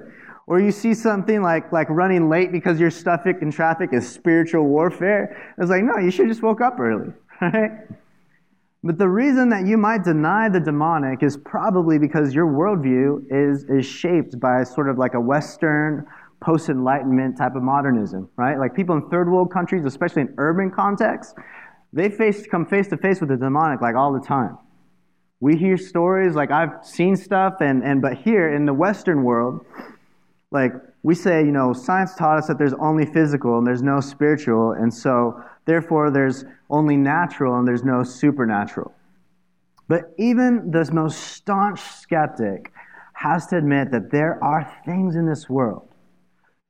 Or 0.49 0.61
you 0.61 0.71
see 0.71 0.95
something 0.95 1.43
like, 1.43 1.73
like 1.73 1.89
running 1.91 2.29
late 2.29 2.53
because 2.53 2.79
you're 2.79 2.91
stuck 2.91 3.27
in 3.27 3.51
traffic 3.51 3.91
is 3.93 4.09
spiritual 4.09 4.65
warfare. 4.65 5.55
It's 5.59 5.71
like, 5.71 5.83
no, 5.83 5.99
you 5.99 6.11
should 6.11 6.29
just 6.29 6.43
woke 6.43 6.61
up 6.61 6.79
early, 6.79 7.13
right? 7.41 7.73
But 8.85 8.99
the 8.99 9.09
reason 9.09 9.49
that 9.49 9.67
you 9.67 9.77
might 9.77 10.05
deny 10.05 10.49
the 10.49 10.61
demonic 10.61 11.25
is 11.25 11.37
probably 11.37 11.99
because 11.99 12.33
your 12.33 12.47
worldview 12.47 13.25
is, 13.29 13.65
is 13.65 13.85
shaped 13.85 14.39
by 14.39 14.63
sort 14.63 14.89
of 14.89 14.99
like 14.99 15.15
a 15.15 15.21
Western 15.21 16.07
post 16.41 16.69
Enlightenment 16.69 17.39
type 17.39 17.57
of 17.57 17.63
modernism, 17.63 18.29
right? 18.37 18.59
Like 18.59 18.75
people 18.75 18.97
in 18.97 19.09
third 19.09 19.31
world 19.31 19.53
countries, 19.53 19.85
especially 19.85 20.23
in 20.23 20.35
urban 20.39 20.71
contexts, 20.71 21.35
they 21.93 22.11
face, 22.11 22.47
come 22.47 22.67
face 22.67 22.89
to 22.89 22.97
face 22.97 23.21
with 23.21 23.31
the 23.31 23.37
demonic 23.37 23.81
like 23.81 23.95
all 23.95 24.13
the 24.13 24.21
time. 24.21 24.59
We 25.41 25.57
hear 25.57 25.77
stories, 25.77 26.35
like 26.35 26.51
I've 26.51 26.85
seen 26.85 27.17
stuff, 27.17 27.55
and, 27.61 27.83
and 27.83 28.01
but 28.01 28.15
here 28.15 28.55
in 28.55 28.65
the 28.67 28.75
Western 28.75 29.23
world, 29.23 29.65
like 30.51 30.73
we 31.03 31.15
say, 31.15 31.41
you 31.41 31.53
know, 31.53 31.73
science 31.73 32.15
taught 32.15 32.39
us 32.39 32.47
that 32.49 32.59
there's 32.59 32.75
only 32.75 33.07
physical 33.07 33.59
and 33.59 33.67
there's 33.67 33.83
no 33.83 34.01
spiritual, 34.01 34.73
and 34.73 34.93
so 34.93 35.43
therefore 35.67 36.11
there's 36.11 36.45
only 36.71 36.97
natural 36.97 37.59
and 37.59 37.67
there's 37.67 37.85
no 37.85 38.03
supernatural. 38.03 38.93
But 39.89 40.13
even 40.19 40.71
the 40.71 40.89
most 40.93 41.19
staunch 41.19 41.81
skeptic 41.81 42.73
has 43.13 43.47
to 43.47 43.57
admit 43.57 43.91
that 43.93 44.11
there 44.11 44.43
are 44.43 44.71
things 44.85 45.17
in 45.17 45.27
this 45.27 45.49
world 45.49 45.89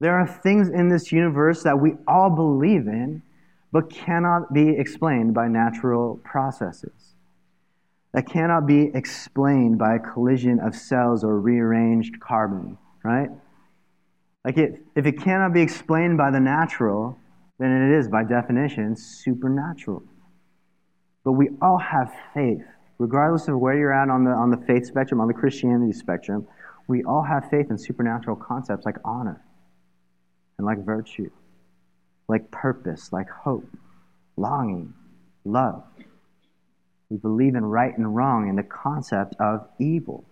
there 0.01 0.19
are 0.19 0.27
things 0.27 0.69
in 0.69 0.89
this 0.89 1.11
universe 1.11 1.63
that 1.63 1.81
we 1.81 1.95
all 2.07 2.31
believe 2.31 2.87
in, 2.87 3.23
but 3.73 3.91
cannot 3.91 4.53
be 4.53 4.71
explained 4.71 5.35
by 5.35 5.49
natural 5.49 6.21
processes. 6.25 7.15
That 8.13 8.27
cannot 8.27 8.67
be 8.67 8.91
explained 8.95 9.79
by 9.79 9.97
a 9.97 9.99
collision 9.99 10.59
of 10.61 10.75
cells 10.75 11.23
or 11.25 11.41
rearranged 11.41 12.21
carbon, 12.21 12.79
right? 13.05 13.29
Like 14.45 14.59
it, 14.59 14.83
if 14.95 15.07
it 15.07 15.21
cannot 15.21 15.53
be 15.53 15.61
explained 15.61 16.17
by 16.17 16.31
the 16.31 16.41
natural, 16.41 17.19
then 17.59 17.73
it 17.73 17.99
is, 17.99 18.09
by 18.09 18.23
definition, 18.23 18.97
supernatural. 18.97 20.03
But 21.25 21.33
we 21.33 21.51
all 21.61 21.79
have 21.79 22.13
faith, 22.33 22.63
regardless 22.99 23.49
of 23.49 23.59
where 23.59 23.77
you're 23.77 23.93
at 23.93 24.09
on 24.09 24.25
the, 24.25 24.31
on 24.31 24.51
the 24.51 24.59
faith 24.59 24.87
spectrum, 24.87 25.21
on 25.21 25.27
the 25.27 25.35
Christianity 25.35 25.93
spectrum. 25.93 26.47
We 26.87 27.03
all 27.03 27.23
have 27.23 27.51
faith 27.51 27.67
in 27.71 27.79
supernatural 27.79 28.37
concepts 28.37 28.87
like 28.87 28.97
honor, 29.05 29.43
and 30.59 30.67
like 30.67 30.85
virtue, 30.85 31.31
like 32.29 32.51
purpose, 32.51 33.13
like 33.13 33.29
hope, 33.29 33.69
longing, 34.37 34.93
love. 35.45 35.85
We 37.11 37.19
believe 37.19 37.55
in 37.55 37.65
right 37.65 37.97
and 37.97 38.17
wrong 38.17 38.49
and 38.49 38.59
the 38.59 38.65
concept 38.65 39.37
of 39.39 39.69
evil. 39.79 40.25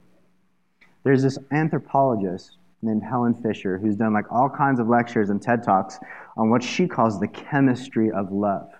There's 1.04 1.22
this 1.22 1.38
anthropologist 1.52 2.56
named 2.82 3.02
Helen 3.02 3.34
Fisher 3.34 3.78
who's 3.78 3.96
done 3.96 4.12
like 4.12 4.30
all 4.30 4.48
kinds 4.48 4.80
of 4.80 4.88
lectures 4.88 5.30
and 5.30 5.40
TED 5.40 5.62
Talks 5.62 5.98
on 6.36 6.50
what 6.50 6.62
she 6.62 6.86
calls 6.86 7.20
the 7.20 7.28
chemistry 7.28 8.10
of 8.10 8.32
love. 8.32 8.70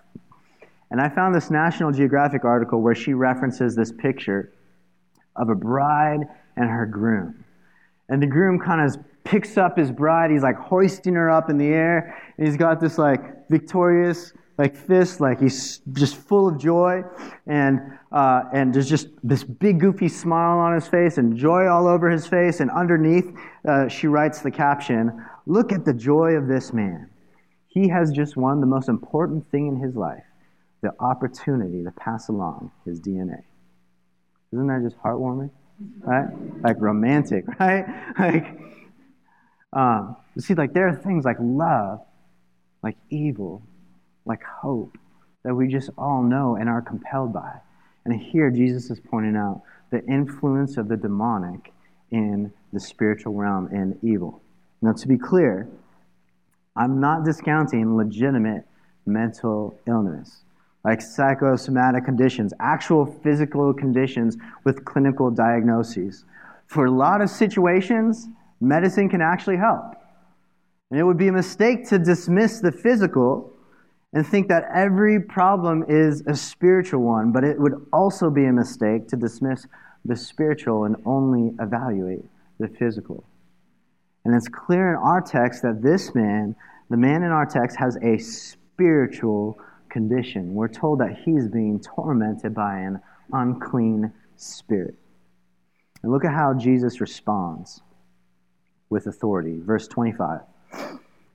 And 0.91 1.01
I 1.01 1.09
found 1.09 1.33
this 1.33 1.49
National 1.49 1.91
Geographic 1.91 2.45
article 2.45 2.81
where 2.81 2.95
she 2.95 3.13
references 3.13 3.75
this 3.75 3.91
picture 3.91 4.53
of 5.35 5.49
a 5.49 5.55
bride 5.55 6.21
and 6.55 6.69
her 6.69 6.85
groom. 6.85 7.43
And 8.07 8.21
the 8.21 8.27
groom 8.27 8.59
kind 8.59 8.81
of 8.81 8.97
picks 9.25 9.57
up 9.57 9.77
his 9.77 9.91
bride. 9.91 10.31
He's 10.31 10.43
like 10.43 10.57
hoisting 10.57 11.15
her 11.15 11.29
up 11.29 11.49
in 11.49 11.57
the 11.57 11.67
air. 11.67 12.17
And 12.37 12.47
he's 12.47 12.55
got 12.55 12.79
this 12.79 12.97
like 12.97 13.49
victorious 13.49 14.31
like 14.57 14.75
fist, 14.75 15.19
like 15.19 15.39
he's 15.41 15.79
just 15.93 16.15
full 16.15 16.47
of 16.47 16.57
joy. 16.57 17.03
And, 17.45 17.81
uh, 18.11 18.43
and 18.53 18.73
there's 18.73 18.89
just 18.89 19.09
this 19.23 19.43
big 19.43 19.79
goofy 19.79 20.07
smile 20.07 20.59
on 20.59 20.73
his 20.73 20.87
face 20.87 21.17
and 21.17 21.35
joy 21.35 21.67
all 21.67 21.87
over 21.87 22.09
his 22.09 22.25
face. 22.25 22.61
And 22.61 22.71
underneath, 22.71 23.33
uh, 23.67 23.87
she 23.89 24.07
writes 24.07 24.41
the 24.41 24.51
caption, 24.51 25.25
look 25.45 25.73
at 25.73 25.83
the 25.83 25.93
joy 25.93 26.33
of 26.33 26.47
this 26.47 26.71
man. 26.71 27.09
He 27.67 27.89
has 27.89 28.11
just 28.11 28.37
won 28.37 28.61
the 28.61 28.67
most 28.67 28.87
important 28.87 29.49
thing 29.51 29.67
in 29.67 29.75
his 29.75 29.95
life, 29.95 30.23
the 30.81 30.93
opportunity 31.01 31.83
to 31.83 31.91
pass 31.91 32.29
along 32.29 32.71
his 32.85 33.01
DNA. 33.01 33.43
Isn't 34.53 34.67
that 34.67 34.81
just 34.83 34.97
heartwarming? 34.99 35.49
Right? 35.99 36.27
Like 36.61 36.77
romantic, 36.79 37.43
right? 37.59 37.85
Like, 38.17 38.57
um, 39.75 40.15
you 40.35 40.41
see, 40.41 40.55
like 40.55 40.73
there 40.73 40.87
are 40.87 40.95
things 40.95 41.25
like 41.25 41.37
love, 41.39 42.01
like 42.81 42.97
evil, 43.09 43.61
like 44.25 44.41
hope 44.43 44.97
that 45.43 45.53
we 45.53 45.67
just 45.67 45.89
all 45.97 46.23
know 46.23 46.55
and 46.55 46.67
are 46.67 46.81
compelled 46.81 47.33
by. 47.33 47.59
And 48.05 48.19
here 48.19 48.49
Jesus 48.49 48.89
is 48.89 48.99
pointing 48.99 49.35
out 49.35 49.61
the 49.91 50.03
influence 50.05 50.77
of 50.77 50.87
the 50.87 50.97
demonic 50.97 51.73
in 52.09 52.51
the 52.73 52.79
spiritual 52.79 53.33
realm 53.33 53.67
and 53.71 53.99
evil. 54.01 54.41
Now, 54.81 54.93
to 54.93 55.07
be 55.07 55.17
clear, 55.17 55.67
I'm 56.75 56.99
not 56.99 57.23
discounting 57.23 57.95
legitimate 57.95 58.65
mental 59.05 59.77
illness. 59.87 60.41
like 60.85 61.01
psychosomatic 61.01 62.05
conditions, 62.05 62.53
actual 62.59 63.07
physical 63.07 63.73
conditions 63.73 64.37
with 64.63 64.85
clinical 64.85 65.31
diagnoses. 65.31 66.25
For 66.67 66.85
a 66.85 66.91
lot 66.91 67.21
of 67.21 67.29
situations, 67.29 68.27
medicine 68.65 69.09
can 69.09 69.21
actually 69.21 69.57
help. 69.57 69.95
And 70.91 70.99
it 70.99 71.03
would 71.03 71.17
be 71.17 71.27
a 71.27 71.31
mistake 71.31 71.87
to 71.89 71.99
dismiss 71.99 72.59
the 72.59 72.71
physical 72.71 73.53
and 74.13 74.25
think 74.25 74.47
that 74.47 74.63
every 74.73 75.19
problem 75.19 75.83
is 75.89 76.23
a 76.27 76.35
spiritual 76.35 77.01
one, 77.01 77.31
but 77.31 77.43
it 77.43 77.59
would 77.59 77.85
also 77.91 78.29
be 78.29 78.45
a 78.45 78.53
mistake 78.53 79.07
to 79.09 79.17
dismiss 79.17 79.65
the 80.05 80.15
spiritual 80.15 80.85
and 80.85 80.95
only 81.05 81.53
evaluate 81.59 82.23
the 82.59 82.67
physical. 82.67 83.25
And 84.23 84.33
it's 84.33 84.47
clear 84.47 84.91
in 84.91 84.95
our 84.95 85.21
text 85.21 85.63
that 85.63 85.81
this 85.81 86.15
man, 86.15 86.55
the 86.89 86.97
man 86.97 87.23
in 87.23 87.31
our 87.31 87.45
text, 87.45 87.77
has 87.77 87.97
a 87.97 88.17
spiritual 88.17 89.59
condition. 89.89 90.53
We're 90.53 90.67
told 90.67 90.99
that 90.99 91.17
he's 91.25 91.47
being 91.47 91.79
tormented 91.79 92.55
by 92.55 92.79
an 92.79 93.01
unclean 93.33 94.13
spirit. 94.37 94.95
And 96.03 96.11
look 96.11 96.25
at 96.25 96.33
how 96.33 96.53
Jesus 96.53 97.01
responds 97.01 97.81
with 98.89 99.07
authority. 99.07 99.59
Verse 99.59 99.87
25 99.87 100.41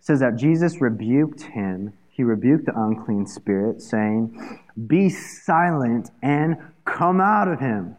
says 0.01 0.21
that 0.21 0.37
Jesus 0.37 0.81
rebuked 0.81 1.43
him. 1.43 1.93
He 2.09 2.23
rebuked 2.23 2.67
the 2.67 2.73
unclean 2.75 3.27
spirit, 3.27 3.81
saying, 3.81 4.61
Be 4.87 5.09
silent 5.09 6.11
and 6.23 6.57
come 6.85 7.21
out 7.21 7.49
of 7.49 7.61
him. 7.61 7.97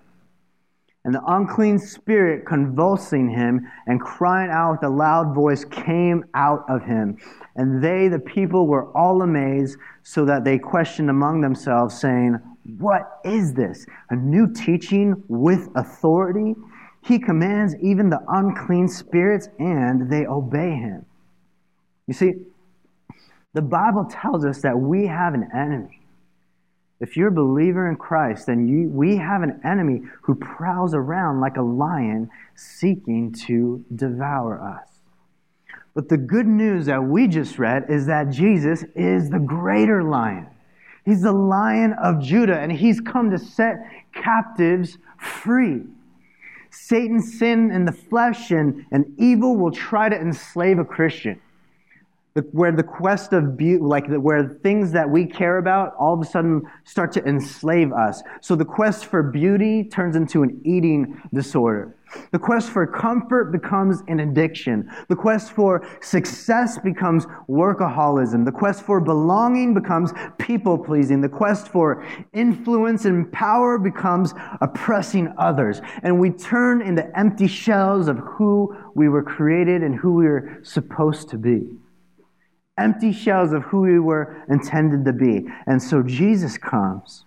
And 1.03 1.15
the 1.15 1.24
unclean 1.25 1.79
spirit, 1.79 2.46
convulsing 2.46 3.29
him 3.29 3.67
and 3.88 4.00
crying 4.00 4.51
out 4.51 4.74
with 4.74 4.84
a 4.84 4.93
loud 4.93 5.34
voice, 5.34 5.65
came 5.65 6.25
out 6.36 6.63
of 6.70 6.84
him. 6.84 7.17
And 7.55 7.84
they, 7.84 8.08
the 8.08 8.20
people, 8.20 8.67
were 8.67 8.96
all 8.96 9.24
amazed, 9.24 9.77
so 10.03 10.25
that 10.25 10.43
they 10.43 10.60
questioned 10.60 11.10
among 11.10 11.41
themselves, 11.41 12.00
saying, 12.00 12.38
What 12.77 13.20
is 13.25 13.53
this? 13.53 13.88
A 14.12 14.15
new 14.15 14.53
teaching 14.53 15.24
with 15.27 15.70
authority? 15.75 16.55
He 17.03 17.20
commands 17.20 17.75
even 17.81 18.10
the 18.10 18.24
unclean 18.27 18.88
spirits, 18.88 19.50
and 19.60 20.12
they 20.12 20.25
obey 20.25 20.72
him. 20.75 21.05
You 22.08 22.13
see, 22.13 22.34
the 23.53 23.62
Bible 23.62 24.05
tells 24.10 24.46
us 24.46 24.62
that 24.62 24.77
we 24.77 25.08
have 25.08 25.34
an 25.34 25.50
enemy. 25.53 26.01
If 27.00 27.17
you're 27.17 27.29
a 27.29 27.31
believer 27.31 27.89
in 27.89 27.96
Christ, 27.96 28.46
then 28.46 28.67
you, 28.67 28.88
we 28.89 29.17
have 29.17 29.41
an 29.41 29.60
enemy 29.65 30.03
who 30.22 30.36
prowls 30.36 30.93
around 30.93 31.41
like 31.41 31.58
a 31.58 31.62
lion 31.63 32.29
seeking 32.55 33.34
to 33.48 33.84
devour 33.96 34.62
us. 34.62 34.88
But 35.96 36.10
the 36.10 36.17
good 36.17 36.48
news 36.48 36.86
that 36.86 37.03
we 37.03 37.27
just 37.27 37.58
read 37.58 37.86
is 37.89 38.05
that 38.05 38.29
Jesus 38.29 38.86
is 38.96 39.29
the 39.29 39.39
greater 39.39 40.03
lion. 40.03 40.48
He's 41.03 41.24
the 41.24 41.34
lion 41.34 41.93
of 41.93 42.22
Judah, 42.22 42.60
and 42.60 42.72
he's 42.72 43.01
come 43.01 43.31
to 43.31 43.39
set 43.39 43.77
captives 44.13 45.00
free. 45.17 45.81
Satan's 46.72 47.38
sin 47.38 47.72
in 47.72 47.86
the 47.86 47.92
flesh 47.92 48.51
and, 48.51 48.86
and 48.92 49.06
evil 49.18 49.58
will 49.58 49.72
try 49.72 50.10
to 50.10 50.16
enslave 50.16 50.80
a 50.80 50.86
Christian 50.86 51.40
where 52.52 52.72
the 52.72 52.84
quest 52.84 53.34
of 53.34 53.58
beauty, 53.58 53.84
like 53.84 54.08
the, 54.10 54.20
where 54.20 54.58
things 54.64 54.92
that 54.94 55.10
we 55.10 55.26
care 55.26 55.58
about 55.58 55.94
all 55.96 56.14
of 56.14 56.22
a 56.22 56.26
sudden 56.26 56.62
start 56.86 57.12
to 57.12 57.26
enslave 57.26 57.92
us. 57.92 58.24
So 58.40 58.56
the 58.56 58.66
quest 58.66 59.06
for 59.06 59.22
beauty 59.22 59.84
turns 59.84 60.16
into 60.16 60.44
an 60.44 60.62
eating 60.64 61.22
disorder. 61.34 61.96
The 62.32 62.40
quest 62.40 62.70
for 62.70 62.86
comfort 62.86 63.52
becomes 63.52 64.02
an 64.08 64.20
addiction. 64.20 64.90
The 65.08 65.16
quest 65.16 65.52
for 65.52 65.86
success 66.02 66.78
becomes 66.78 67.26
workaholism. 67.50 68.44
The 68.44 68.52
quest 68.52 68.84
for 68.84 69.00
belonging 69.00 69.74
becomes 69.74 70.12
people 70.38 70.78
pleasing. 70.78 71.22
The 71.22 71.30
quest 71.30 71.70
for 71.70 72.06
influence 72.34 73.06
and 73.06 73.32
power 73.32 73.78
becomes 73.78 74.34
oppressing 74.60 75.34
others. 75.38 75.82
And 76.04 76.20
we 76.20 76.32
turn 76.32 76.82
into 76.82 77.18
empty 77.18 77.48
shells 77.48 78.08
of 78.08 78.18
who 78.18 78.75
we 78.94 79.08
were 79.08 79.24
created 79.24 79.82
and 79.82 79.96
who 79.96 80.14
we 80.16 80.25
were 80.25 80.60
supposed 80.64 81.29
to 81.29 81.38
be 81.38 81.70
empty 82.77 83.12
shells 83.12 83.53
of 83.53 83.64
who 83.64 83.81
we 83.81 84.00
were 84.00 84.44
intended 84.50 85.05
to 85.05 85.14
be. 85.14 85.48
And 85.68 85.81
so 85.81 86.03
Jesus 86.03 86.57
comes. 86.57 87.25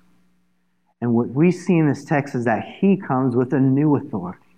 And 1.01 1.15
what 1.15 1.29
we 1.29 1.51
see 1.51 1.77
in 1.77 1.89
this 1.89 2.05
text 2.05 2.35
is 2.35 2.45
that 2.45 2.65
he 2.81 2.97
comes 2.97 3.37
with 3.37 3.53
a 3.53 3.61
new 3.61 3.97
authority, 3.97 4.57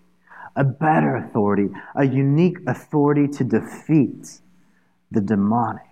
a 0.54 0.64
better 0.64 1.16
authority, 1.16 1.68
a 1.96 2.04
unique 2.04 2.58
authority 2.66 3.26
to 3.28 3.44
defeat 3.44 4.40
the 5.10 5.20
demonic 5.20 5.85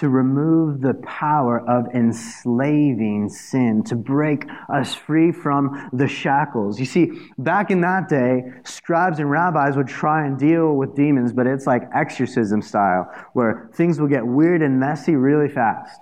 to 0.00 0.08
remove 0.08 0.80
the 0.80 0.94
power 0.94 1.60
of 1.68 1.94
enslaving 1.94 3.28
sin, 3.28 3.84
to 3.84 3.94
break 3.94 4.46
us 4.72 4.94
free 4.94 5.30
from 5.30 5.90
the 5.92 6.08
shackles. 6.08 6.80
You 6.80 6.86
see, 6.86 7.12
back 7.36 7.70
in 7.70 7.82
that 7.82 8.08
day, 8.08 8.44
scribes 8.64 9.18
and 9.18 9.30
rabbis 9.30 9.76
would 9.76 9.88
try 9.88 10.26
and 10.26 10.38
deal 10.38 10.74
with 10.74 10.96
demons, 10.96 11.34
but 11.34 11.46
it's 11.46 11.66
like 11.66 11.82
exorcism 11.94 12.62
style, 12.62 13.12
where 13.34 13.68
things 13.74 14.00
will 14.00 14.08
get 14.08 14.26
weird 14.26 14.62
and 14.62 14.80
messy 14.80 15.16
really 15.16 15.50
fast. 15.50 16.00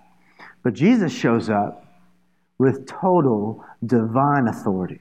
But 0.62 0.74
Jesus 0.74 1.12
shows 1.12 1.50
up 1.50 1.84
with 2.56 2.86
total 2.86 3.64
divine 3.84 4.46
authority. 4.46 5.00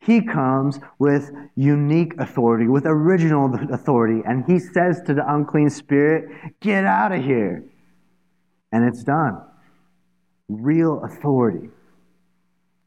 He 0.00 0.20
comes 0.20 0.80
with 0.98 1.30
unique 1.54 2.14
authority, 2.18 2.66
with 2.66 2.86
original 2.86 3.54
authority, 3.72 4.20
and 4.26 4.44
he 4.46 4.58
says 4.58 5.00
to 5.06 5.14
the 5.14 5.32
unclean 5.32 5.70
spirit, 5.70 6.28
Get 6.58 6.84
out 6.84 7.12
of 7.12 7.22
here 7.22 7.68
and 8.72 8.84
it's 8.84 9.02
done. 9.04 9.40
Real 10.48 11.04
authority. 11.04 11.68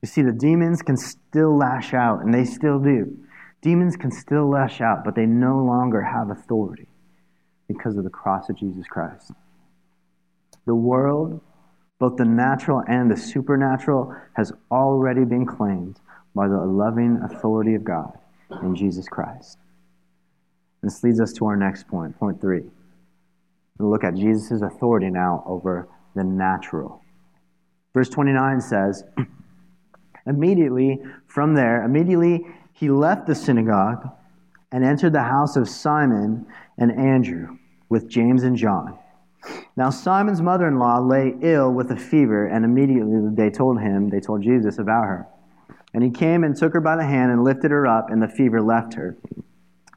You 0.01 0.07
see, 0.07 0.21
the 0.21 0.31
demons 0.31 0.81
can 0.81 0.97
still 0.97 1.57
lash 1.57 1.93
out, 1.93 2.21
and 2.21 2.33
they 2.33 2.45
still 2.45 2.79
do. 2.79 3.17
Demons 3.61 3.95
can 3.95 4.11
still 4.11 4.49
lash 4.49 4.81
out, 4.81 5.03
but 5.03 5.15
they 5.15 5.25
no 5.25 5.57
longer 5.63 6.01
have 6.01 6.29
authority 6.29 6.87
because 7.67 7.97
of 7.97 8.03
the 8.03 8.09
cross 8.09 8.49
of 8.49 8.57
Jesus 8.57 8.85
Christ. 8.87 9.31
The 10.65 10.75
world, 10.75 11.41
both 11.99 12.17
the 12.17 12.25
natural 12.25 12.83
and 12.87 13.09
the 13.09 13.17
supernatural, 13.17 14.15
has 14.33 14.51
already 14.69 15.25
been 15.25 15.45
claimed 15.45 15.99
by 16.35 16.47
the 16.47 16.57
loving 16.57 17.19
authority 17.23 17.73
of 17.75 17.83
God 17.83 18.17
in 18.61 18.75
Jesus 18.75 19.07
Christ. 19.07 19.57
This 20.83 21.03
leads 21.03 21.19
us 21.19 21.33
to 21.33 21.45
our 21.45 21.55
next 21.55 21.87
point, 21.87 22.19
point 22.19 22.39
three. 22.39 22.65
We'll 23.77 23.89
look 23.89 24.03
at 24.03 24.15
Jesus' 24.15 24.61
authority 24.61 25.09
now 25.09 25.43
over 25.45 25.89
the 26.15 26.23
natural. 26.23 27.01
Verse 27.93 28.09
29 28.09 28.61
says, 28.61 29.03
Immediately 30.27 31.01
from 31.27 31.53
there, 31.53 31.83
immediately 31.83 32.45
he 32.73 32.89
left 32.89 33.27
the 33.27 33.35
synagogue 33.35 34.09
and 34.71 34.83
entered 34.83 35.13
the 35.13 35.23
house 35.23 35.55
of 35.55 35.69
Simon 35.69 36.45
and 36.77 36.91
Andrew 36.91 37.57
with 37.89 38.09
James 38.09 38.43
and 38.43 38.57
John. 38.57 38.97
Now 39.77 39.89
Simon's 39.89 40.41
mother 40.41 40.67
in 40.67 40.79
law 40.79 40.99
lay 40.99 41.35
ill 41.41 41.71
with 41.71 41.91
a 41.91 41.95
fever, 41.95 42.47
and 42.47 42.65
immediately 42.65 43.29
they 43.33 43.49
told 43.49 43.79
him, 43.79 44.09
they 44.09 44.19
told 44.19 44.41
Jesus 44.41 44.79
about 44.79 45.03
her. 45.03 45.27
And 45.93 46.03
he 46.03 46.09
came 46.09 46.43
and 46.43 46.55
took 46.55 46.73
her 46.73 46.81
by 46.81 46.95
the 46.95 47.05
hand 47.05 47.31
and 47.31 47.43
lifted 47.43 47.71
her 47.71 47.85
up, 47.85 48.09
and 48.09 48.21
the 48.21 48.27
fever 48.27 48.61
left 48.61 48.93
her. 48.95 49.15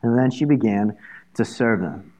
And 0.02 0.18
then 0.18 0.30
she 0.30 0.44
began 0.44 0.96
to 1.34 1.44
serve 1.44 1.80
them. 1.80 2.12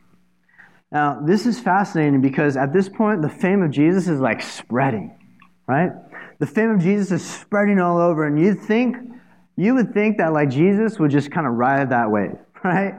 Now, 0.90 1.20
this 1.20 1.44
is 1.44 1.61
fascinating 1.61 2.20
because 2.20 2.57
at 2.57 2.72
this 2.72 2.88
point, 2.88 3.20
the 3.20 3.29
fame 3.29 3.62
of 3.62 3.70
Jesus 3.70 4.09
is 4.09 4.20
like 4.20 4.40
spreading, 4.40 5.14
right? 5.66 5.92
The 6.38 6.46
fame 6.46 6.70
of 6.70 6.81
Jesus 6.81 7.11
is 7.11 7.29
spreading 7.29 7.79
all 7.79 7.98
over, 7.98 8.27
and 8.27 8.40
you'd 8.40 8.61
think, 8.61 8.96
you 9.57 9.74
would 9.74 9.92
think 9.92 10.16
that 10.18 10.33
like 10.33 10.48
Jesus 10.48 10.98
would 10.98 11.11
just 11.11 11.31
kind 11.31 11.46
of 11.46 11.55
ride 11.55 11.90
that 11.90 12.11
wave, 12.11 12.38
right? 12.64 12.94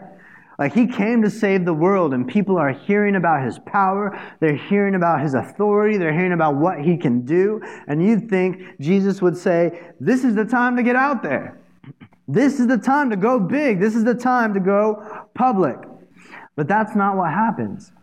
Like 0.59 0.73
he 0.73 0.85
came 0.85 1.21
to 1.23 1.29
save 1.29 1.65
the 1.65 1.73
world, 1.73 2.13
and 2.13 2.27
people 2.27 2.57
are 2.57 2.71
hearing 2.71 3.15
about 3.15 3.43
his 3.43 3.57
power. 3.59 4.19
They're 4.39 4.55
hearing 4.55 4.93
about 4.93 5.21
his 5.21 5.33
authority. 5.33 5.97
They're 5.97 6.13
hearing 6.13 6.33
about 6.33 6.55
what 6.55 6.81
he 6.81 6.97
can 6.97 7.25
do. 7.25 7.61
And 7.87 8.05
you'd 8.05 8.29
think 8.29 8.77
Jesus 8.79 9.21
would 9.21 9.37
say, 9.37 9.93
This 10.01 10.25
is 10.25 10.35
the 10.35 10.43
time 10.43 10.75
to 10.75 10.83
get 10.83 10.97
out 10.97 11.23
there. 11.23 11.57
This 12.27 12.59
is 12.59 12.67
the 12.67 12.77
time 12.77 13.09
to 13.09 13.15
go 13.15 13.39
big. 13.39 13.79
This 13.79 13.95
is 13.95 14.03
the 14.03 14.13
time 14.13 14.53
to 14.53 14.59
go 14.59 15.25
public. 15.33 15.77
But 16.59 16.67
that's 16.67 16.93
not 16.93 17.15
what 17.15 17.31
happens. 17.31 17.93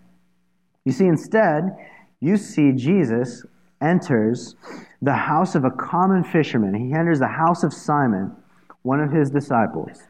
You 0.86 0.92
see, 0.92 1.04
instead, 1.04 1.76
you 2.20 2.38
see 2.38 2.72
Jesus 2.72 3.44
enters 3.82 4.56
the 5.02 5.12
house 5.12 5.54
of 5.54 5.66
a 5.66 5.70
common 5.70 6.24
fisherman. 6.24 6.72
He 6.72 6.94
enters 6.94 7.18
the 7.18 7.28
house 7.28 7.64
of 7.64 7.74
Simon, 7.74 8.34
one 8.80 8.98
of 9.00 9.12
his 9.12 9.28
disciples, 9.28 10.04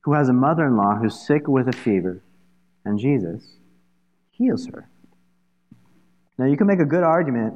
who 0.00 0.14
has 0.14 0.28
a 0.28 0.32
mother 0.32 0.66
in 0.66 0.76
law 0.76 0.96
who's 0.96 1.24
sick 1.24 1.46
with 1.46 1.68
a 1.68 1.72
fever, 1.72 2.20
and 2.84 2.98
Jesus 2.98 3.58
heals 4.32 4.66
her. 4.66 4.88
Now, 6.38 6.46
you 6.46 6.56
can 6.56 6.66
make 6.66 6.80
a 6.80 6.84
good 6.84 7.04
argument 7.04 7.54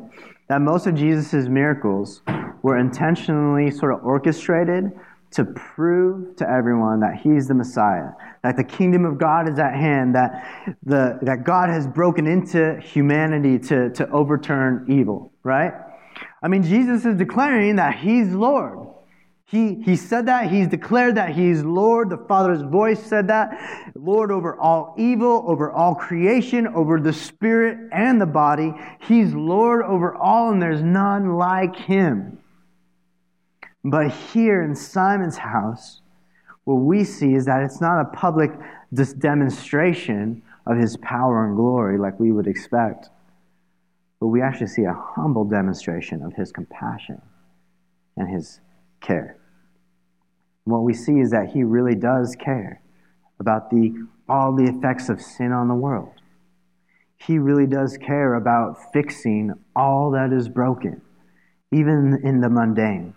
that 0.49 0.61
most 0.61 0.87
of 0.87 0.95
Jesus' 0.95 1.49
miracles 1.49 2.23
were 2.63 2.79
intentionally 2.79 3.73
sort 3.73 3.93
of 3.93 4.05
orchestrated 4.05 4.93
to 5.33 5.45
prove 5.45 6.37
to 6.37 6.49
everyone 6.49 7.01
that 7.01 7.17
he's 7.17 7.47
the 7.47 7.55
Messiah, 7.55 8.11
that 8.43 8.57
the 8.57 8.65
kingdom 8.65 9.05
of 9.05 9.19
God 9.19 9.49
is 9.49 9.59
at 9.59 9.75
hand, 9.75 10.15
that, 10.15 10.77
the, 10.85 11.19
that 11.23 11.45
God 11.45 11.69
has 11.69 11.87
broken 11.87 12.27
into 12.27 12.79
humanity 12.81 13.59
to, 13.69 13.91
to 13.91 14.11
overturn 14.11 14.87
evil, 14.89 15.33
right? 15.43 15.73
I 16.43 16.49
mean, 16.49 16.63
Jesus 16.63 17.05
is 17.05 17.17
declaring 17.17 17.77
that 17.77 17.97
he's 17.99 18.29
Lord. 18.29 18.89
He, 19.45 19.83
he 19.83 19.97
said 19.97 20.27
that. 20.27 20.49
He's 20.49 20.69
declared 20.69 21.17
that 21.17 21.31
he's 21.31 21.63
Lord. 21.63 22.09
The 22.09 22.25
Father's 22.29 22.63
voice 22.63 23.03
said 23.03 23.29
that. 23.29 23.93
Lord 23.97 24.31
over 24.31 24.57
all 24.57 24.95
evil, 24.97 25.45
over 25.47 25.73
all 25.73 25.97
creation, 25.97 26.69
over 26.69 27.01
the 27.01 27.13
spirit 27.13 27.89
and 27.93 28.21
the 28.21 28.27
body. 28.27 28.73
He's 29.01 29.35
Lord 29.35 29.83
over 29.85 30.15
all, 30.15 30.53
and 30.53 30.63
there's 30.63 30.83
none 30.83 31.35
like 31.37 31.75
him. 31.75 32.39
But 33.85 34.11
here 34.11 34.63
in 34.63 34.75
Simon's 34.75 35.39
house, 35.39 36.01
what 36.65 36.75
we 36.75 37.05
see 37.05 37.35
is 37.35 37.47
that 37.47 37.63
it's 37.63 37.81
not 37.81 38.01
a 38.01 38.05
public 38.17 38.51
demonstration 39.19 40.43
of 40.67 40.77
his 40.77 40.97
power 40.99 41.47
and 41.47 41.57
glory 41.57 41.99
like 41.99 42.21
we 42.21 42.33
would 42.33 42.47
expect, 42.47 43.09
but 44.21 44.27
we 44.27 44.43
actually 44.43 44.67
see 44.67 44.85
a 44.85 44.93
humble 44.93 45.45
demonstration 45.45 46.23
of 46.23 46.35
his 46.35 46.53
compassion 46.53 47.21
and 48.17 48.29
his 48.29 48.61
care. 49.01 49.39
And 50.67 50.75
what 50.75 50.83
we 50.83 50.93
see 50.93 51.19
is 51.19 51.31
that 51.31 51.51
he 51.55 51.65
really 51.65 51.95
does 51.95 52.37
care 52.37 52.83
about 53.39 53.71
the, 53.71 53.95
all 54.29 54.55
the 54.55 54.65
effects 54.65 55.09
of 55.09 55.23
sin 55.23 55.53
on 55.53 55.69
the 55.69 55.75
world. 55.75 56.13
He 57.17 57.39
really 57.39 57.67
does 57.67 57.97
care 57.97 58.35
about 58.35 58.93
fixing 58.93 59.53
all 59.75 60.11
that 60.11 60.33
is 60.33 60.49
broken, 60.49 61.01
even 61.73 62.21
in 62.23 62.41
the 62.41 62.51
mundane. 62.51 63.15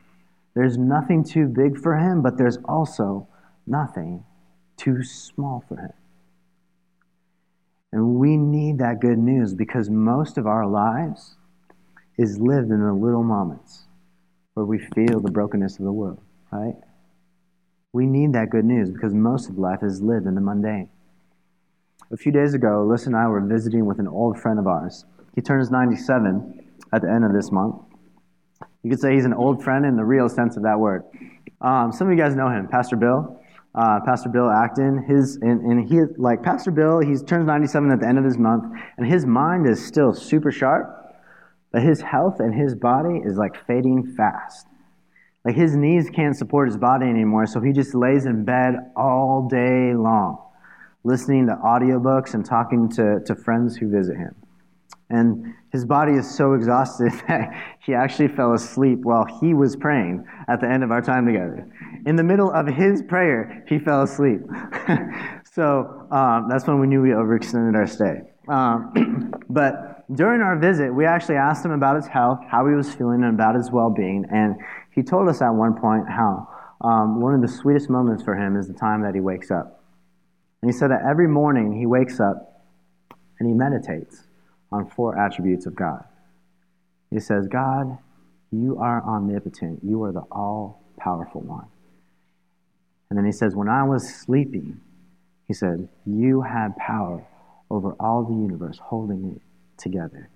There's 0.56 0.78
nothing 0.78 1.24
too 1.24 1.48
big 1.48 1.78
for 1.78 1.98
him, 1.98 2.22
but 2.22 2.38
there's 2.38 2.58
also 2.66 3.28
nothing 3.66 4.24
too 4.78 5.04
small 5.04 5.64
for 5.68 5.78
him. 5.78 5.94
And 7.92 8.16
we 8.16 8.38
need 8.38 8.80
that 8.80 9.00
good 9.00 9.20
news 9.20 9.54
because 9.54 9.90
most 9.90 10.38
of 10.38 10.48
our 10.48 10.66
lives 10.66 11.36
is 12.18 12.40
lived 12.40 12.72
in 12.72 12.82
the 12.82 12.94
little 12.94 13.24
moments 13.24 13.84
where 14.54 14.66
we 14.66 14.80
feel 14.80 15.20
the 15.20 15.32
brokenness 15.32 15.80
of 15.80 15.86
the 15.86 15.92
world, 15.92 16.20
right? 16.52 16.76
We 17.92 18.06
need 18.06 18.34
that 18.34 18.50
good 18.50 18.66
news 18.66 18.90
because 18.90 19.14
most 19.14 19.50
of 19.50 19.58
life 19.58 19.84
is 19.84 20.02
lived 20.02 20.26
in 20.26 20.36
the 20.36 20.42
mundane. 20.42 20.90
A 22.12 22.18
few 22.18 22.32
days 22.32 22.54
ago, 22.54 22.86
Alyssa 22.86 23.08
and 23.08 23.16
I 23.16 23.28
were 23.28 23.42
visiting 23.42 23.86
with 23.86 24.00
an 24.00 24.08
old 24.08 24.40
friend 24.40 24.60
of 24.60 24.68
ours. 24.68 25.06
He 25.36 25.42
turns 25.42 25.72
97 25.72 26.64
at 26.92 27.02
the 27.02 27.10
end 27.10 27.26
of 27.26 27.34
this 27.34 27.52
month. 27.52 27.76
You 28.84 28.90
could 28.90 29.00
say 29.00 29.16
he's 29.16 29.26
an 29.26 29.34
old 29.34 29.64
friend 29.64 29.86
in 29.86 29.96
the 29.96 30.04
real 30.04 30.28
sense 30.28 30.58
of 30.58 30.64
that 30.64 30.78
word. 30.78 31.04
Um, 31.62 31.92
some 31.94 32.08
of 32.08 32.14
you 32.16 32.22
guys 32.22 32.36
know 32.36 32.50
him, 32.50 32.68
Pastor 32.68 32.98
Bill. 32.98 33.40
Uh, 33.74 34.02
Pastor 34.06 34.30
Bill 34.30 34.50
Acton. 34.52 35.04
His 35.08 35.38
and, 35.38 35.62
and 35.62 35.90
he 35.90 36.02
like 36.18 36.44
Pastor 36.44 36.70
Bill. 36.70 37.00
He 37.00 37.16
turns 37.18 37.48
97 37.48 37.92
at 37.92 38.02
the 38.02 38.08
end 38.08 38.18
of 38.18 38.24
this 38.24 38.38
month, 38.38 38.66
and 38.98 39.08
his 39.08 39.26
mind 39.26 39.68
is 39.68 39.84
still 39.84 40.14
super 40.14 40.52
sharp, 40.52 41.16
but 41.72 41.82
his 41.82 42.02
health 42.02 42.40
and 42.40 42.54
his 42.54 42.76
body 42.76 43.22
is 43.24 43.38
like 43.38 43.66
fading 43.66 44.14
fast. 44.16 44.68
Like 45.46 45.56
his 45.56 45.76
knees 45.76 46.10
can't 46.10 46.36
support 46.36 46.68
his 46.68 46.78
body 46.78 47.06
anymore, 47.08 47.48
so 47.48 47.62
he 47.62 47.72
just 47.72 47.96
lays 47.96 48.26
in 48.26 48.46
bed 48.46 48.76
all 48.96 49.48
day 49.50 49.94
long, 49.94 50.40
listening 51.04 51.48
to 51.48 51.56
audiobooks 51.56 52.34
and 52.34 52.46
talking 52.46 52.90
to, 52.92 53.22
to 53.26 53.36
friends 53.36 53.76
who 53.76 53.90
visit 53.90 54.18
him. 54.18 54.36
And 55.10 55.54
his 55.72 55.86
body 55.86 56.14
is 56.14 56.30
so 56.30 56.54
exhausted 56.54 57.12
that 57.28 57.52
he 57.80 57.94
actually 57.94 58.30
fell 58.30 58.54
asleep 58.54 59.00
while 59.04 59.26
he 59.26 59.54
was 59.54 59.76
praying 59.76 60.26
at 60.48 60.62
the 60.62 60.68
end 60.68 60.84
of 60.84 60.92
our 60.92 61.02
time 61.02 61.26
together. 61.26 61.68
In 62.06 62.16
the 62.16 62.24
middle 62.24 62.52
of 62.52 62.68
his 62.68 63.02
prayer, 63.02 63.64
he 63.68 63.80
fell 63.80 64.04
asleep. 64.04 64.42
so 65.54 66.08
um, 66.12 66.48
that's 66.50 66.68
when 66.68 66.80
we 66.80 66.88
knew 66.88 67.02
we 67.02 67.10
overextended 67.10 67.76
our 67.76 67.88
stay. 67.88 68.22
Um, 68.48 69.34
but 69.50 70.06
during 70.14 70.42
our 70.42 70.58
visit, 70.58 70.94
we 70.94 71.06
actually 71.06 71.36
asked 71.36 71.64
him 71.64 71.72
about 71.72 71.96
his 71.96 72.08
health, 72.08 72.40
how 72.50 72.68
he 72.68 72.76
was 72.76 72.94
feeling, 72.94 73.24
and 73.24 73.34
about 73.34 73.56
his 73.56 73.72
well 73.72 73.90
being. 73.90 74.26
And 74.32 74.56
he 74.92 75.02
told 75.02 75.30
us 75.30 75.42
at 75.42 75.50
one 75.50 75.76
point 75.76 76.10
how 76.10 76.48
um, 76.82 77.22
one 77.22 77.34
of 77.34 77.42
the 77.42 77.48
sweetest 77.48 77.90
moments 77.90 78.24
for 78.24 78.36
him 78.36 78.58
is 78.58 78.68
the 78.68 78.74
time 78.74 79.02
that 79.04 79.14
he 79.14 79.22
wakes 79.22 79.50
up. 79.50 79.84
And 80.62 80.72
he 80.72 80.78
said 80.78 80.92
that 80.92 81.02
every 81.08 81.28
morning 81.28 81.78
he 81.78 81.86
wakes 81.86 82.20
up 82.20 82.64
and 83.40 83.48
he 83.48 83.54
meditates 83.54 84.24
on 84.74 84.90
four 84.90 85.18
attributes 85.18 85.66
of 85.66 85.76
God. 85.76 86.04
He 87.12 87.20
says, 87.20 87.48
God, 87.48 87.98
you 88.52 88.78
are 88.80 89.04
omnipotent. 89.04 89.80
You 89.84 90.04
are 90.04 90.12
the 90.12 90.24
all 90.32 90.82
powerful 90.98 91.42
one. 91.42 91.68
And 93.10 93.18
then 93.18 93.26
he 93.26 93.32
says, 93.32 93.56
When 93.56 93.70
I 93.70 93.84
was 93.84 94.08
sleeping, 94.08 94.82
he 95.48 95.54
said, 95.54 95.88
You 96.06 96.42
had 96.42 96.76
power 96.78 97.24
over 97.70 97.92
all 98.00 98.24
the 98.24 98.34
universe, 98.34 98.80
holding 98.80 99.36
it 99.36 99.42
together. 99.78 100.30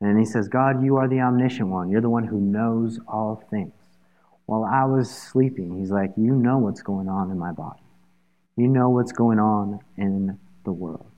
And 0.00 0.18
he 0.18 0.24
says, 0.24 0.48
God, 0.48 0.82
you 0.82 0.96
are 0.96 1.06
the 1.06 1.20
omniscient 1.20 1.68
one. 1.68 1.90
You're 1.90 2.00
the 2.00 2.10
one 2.10 2.24
who 2.24 2.40
knows 2.40 2.98
all 3.06 3.44
things. 3.50 3.72
While 4.46 4.64
I 4.64 4.84
was 4.84 5.10
sleeping, 5.10 5.78
he's 5.78 5.90
like, 5.90 6.10
You 6.16 6.34
know 6.34 6.58
what's 6.58 6.82
going 6.82 7.08
on 7.08 7.30
in 7.30 7.38
my 7.38 7.52
body. 7.52 7.82
You 8.56 8.66
know 8.66 8.88
what's 8.90 9.12
going 9.12 9.38
on 9.38 9.80
in 9.96 10.38
the 10.64 10.72
world. 10.72 11.09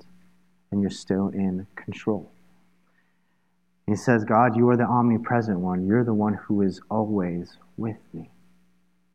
And 0.73 0.81
you're 0.81 0.91
still 0.91 1.29
in 1.29 1.69
control. 1.77 2.33
He 3.87 3.95
says, 3.95 4.25
God, 4.25 4.57
you 4.57 4.69
are 4.71 4.77
the 4.77 4.85
omnipresent 4.85 5.61
one. 5.61 5.87
You're 5.87 6.05
the 6.05 6.15
one 6.15 6.35
who 6.35 6.63
is 6.63 6.81
always 6.91 7.59
with 7.77 7.99
me. 8.13 8.31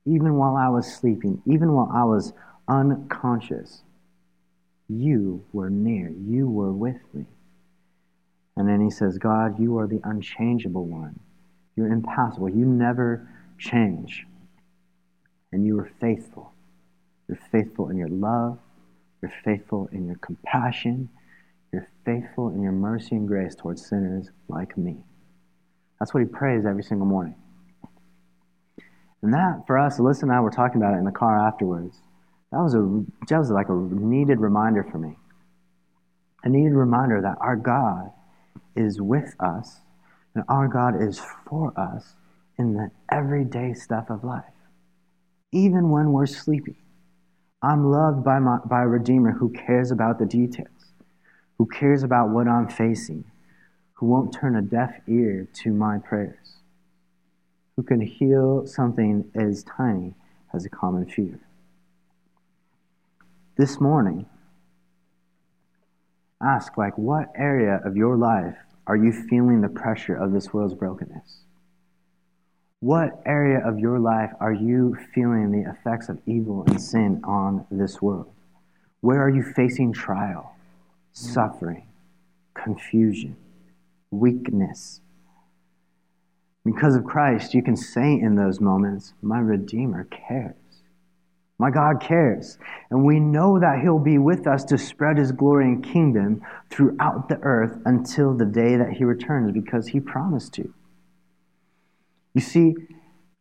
Even 0.05 0.35
while 0.35 0.55
I 0.55 0.69
was 0.69 0.95
sleeping, 0.95 1.41
even 1.45 1.73
while 1.73 1.91
I 1.93 2.03
was 2.03 2.31
unconscious, 2.67 3.81
you 4.87 5.43
were 5.51 5.69
near. 5.69 6.09
You 6.09 6.47
were 6.47 6.71
with 6.71 7.01
me. 7.13 7.25
And 8.55 8.67
then 8.67 8.81
he 8.81 8.89
says, 8.89 9.17
God, 9.17 9.59
you 9.59 9.77
are 9.77 9.87
the 9.87 9.99
unchangeable 10.03 10.85
one. 10.85 11.19
You're 11.75 11.91
impassible. 11.91 12.49
You 12.49 12.65
never 12.65 13.27
change. 13.57 14.25
And 15.51 15.65
you 15.65 15.79
are 15.79 15.91
faithful. 15.99 16.53
You're 17.27 17.39
faithful 17.51 17.89
in 17.89 17.97
your 17.97 18.09
love. 18.09 18.59
You're 19.21 19.33
faithful 19.43 19.89
in 19.91 20.05
your 20.07 20.17
compassion. 20.17 21.09
Faithful 22.07 22.49
in 22.55 22.63
your 22.63 22.71
mercy 22.71 23.17
and 23.17 23.27
grace 23.27 23.53
towards 23.53 23.85
sinners 23.85 24.29
like 24.47 24.77
me. 24.77 24.95
That's 25.99 26.13
what 26.13 26.21
he 26.21 26.25
prays 26.25 26.65
every 26.65 26.83
single 26.83 27.05
morning. 27.05 27.35
And 29.21 29.33
that, 29.33 29.63
for 29.67 29.77
us, 29.77 29.99
Alyssa 29.99 30.23
and 30.23 30.31
I 30.31 30.39
were 30.39 30.49
talking 30.49 30.81
about 30.81 30.93
it 30.93 30.99
in 30.99 31.03
the 31.03 31.11
car 31.11 31.37
afterwards. 31.37 31.97
That 32.53 32.59
was, 32.59 32.75
a, 32.75 33.03
that 33.27 33.37
was 33.37 33.51
like 33.51 33.67
a 33.67 33.73
needed 33.73 34.39
reminder 34.39 34.87
for 34.89 34.97
me. 34.97 35.17
A 36.45 36.49
needed 36.49 36.73
reminder 36.73 37.19
that 37.21 37.35
our 37.41 37.57
God 37.57 38.11
is 38.73 39.01
with 39.01 39.35
us 39.41 39.81
and 40.33 40.45
our 40.47 40.69
God 40.69 40.93
is 41.01 41.19
for 41.49 41.77
us 41.77 42.13
in 42.57 42.73
the 42.73 42.89
everyday 43.11 43.73
stuff 43.73 44.09
of 44.09 44.23
life, 44.23 44.45
even 45.51 45.89
when 45.89 46.13
we're 46.13 46.25
sleepy. 46.25 46.77
I'm 47.61 47.91
loved 47.91 48.23
by, 48.23 48.39
my, 48.39 48.59
by 48.63 48.83
a 48.83 48.87
Redeemer 48.87 49.33
who 49.33 49.49
cares 49.49 49.91
about 49.91 50.19
the 50.19 50.25
details, 50.25 50.76
who 51.57 51.65
cares 51.65 52.03
about 52.03 52.29
what 52.29 52.47
I'm 52.47 52.67
facing, 52.67 53.25
who 53.93 54.05
won't 54.05 54.33
turn 54.33 54.55
a 54.55 54.61
deaf 54.61 55.01
ear 55.07 55.47
to 55.63 55.71
my 55.71 55.97
prayers, 55.97 56.57
who 57.75 57.83
can 57.83 58.01
heal 58.01 58.65
something 58.67 59.29
as 59.33 59.63
tiny 59.63 60.13
as 60.53 60.65
a 60.65 60.69
common 60.69 61.05
fear. 61.05 61.39
This 63.57 63.81
morning, 63.81 64.27
ask 66.41 66.77
like 66.77 66.97
what 66.97 67.31
area 67.35 67.81
of 67.83 67.97
your 67.97 68.15
life 68.15 68.55
are 68.85 68.95
you 68.95 69.11
feeling 69.11 69.61
the 69.61 69.69
pressure 69.69 70.15
of 70.15 70.31
this 70.31 70.53
world's 70.53 70.75
brokenness? 70.75 71.39
What 72.79 73.19
area 73.25 73.67
of 73.67 73.79
your 73.79 73.97
life 73.97 74.31
are 74.39 74.53
you 74.53 74.95
feeling 75.13 75.51
the 75.51 75.67
effects 75.69 76.09
of 76.09 76.19
evil 76.27 76.63
and 76.67 76.79
sin 76.79 77.21
on 77.23 77.65
this 77.71 77.99
world? 78.01 78.31
Where 79.01 79.19
are 79.19 79.29
you 79.29 79.41
facing 79.41 79.93
trial, 79.93 80.55
suffering, 81.17 81.87
confusion, 82.53 83.35
weakness? 84.11 85.01
Because 86.63 86.95
of 86.95 87.05
Christ, 87.05 87.53
you 87.53 87.63
can 87.63 87.75
say 87.75 88.13
in 88.13 88.35
those 88.35 88.59
moments, 88.59 89.13
My 89.21 89.39
Redeemer 89.39 90.05
cares. 90.05 90.55
My 91.57 91.71
God 91.71 91.99
cares. 91.99 92.59
And 92.91 93.03
we 93.03 93.19
know 93.19 93.59
that 93.59 93.79
He'll 93.81 93.97
be 93.97 94.19
with 94.19 94.45
us 94.45 94.63
to 94.65 94.77
spread 94.77 95.17
His 95.17 95.31
glory 95.31 95.65
and 95.65 95.83
kingdom 95.83 96.41
throughout 96.69 97.29
the 97.29 97.39
earth 97.41 97.79
until 97.85 98.35
the 98.35 98.45
day 98.45 98.75
that 98.75 98.91
He 98.91 99.03
returns 99.03 99.51
because 99.51 99.87
He 99.87 99.99
promised 99.99 100.53
to. 100.55 100.71
You 102.35 102.41
see, 102.41 102.75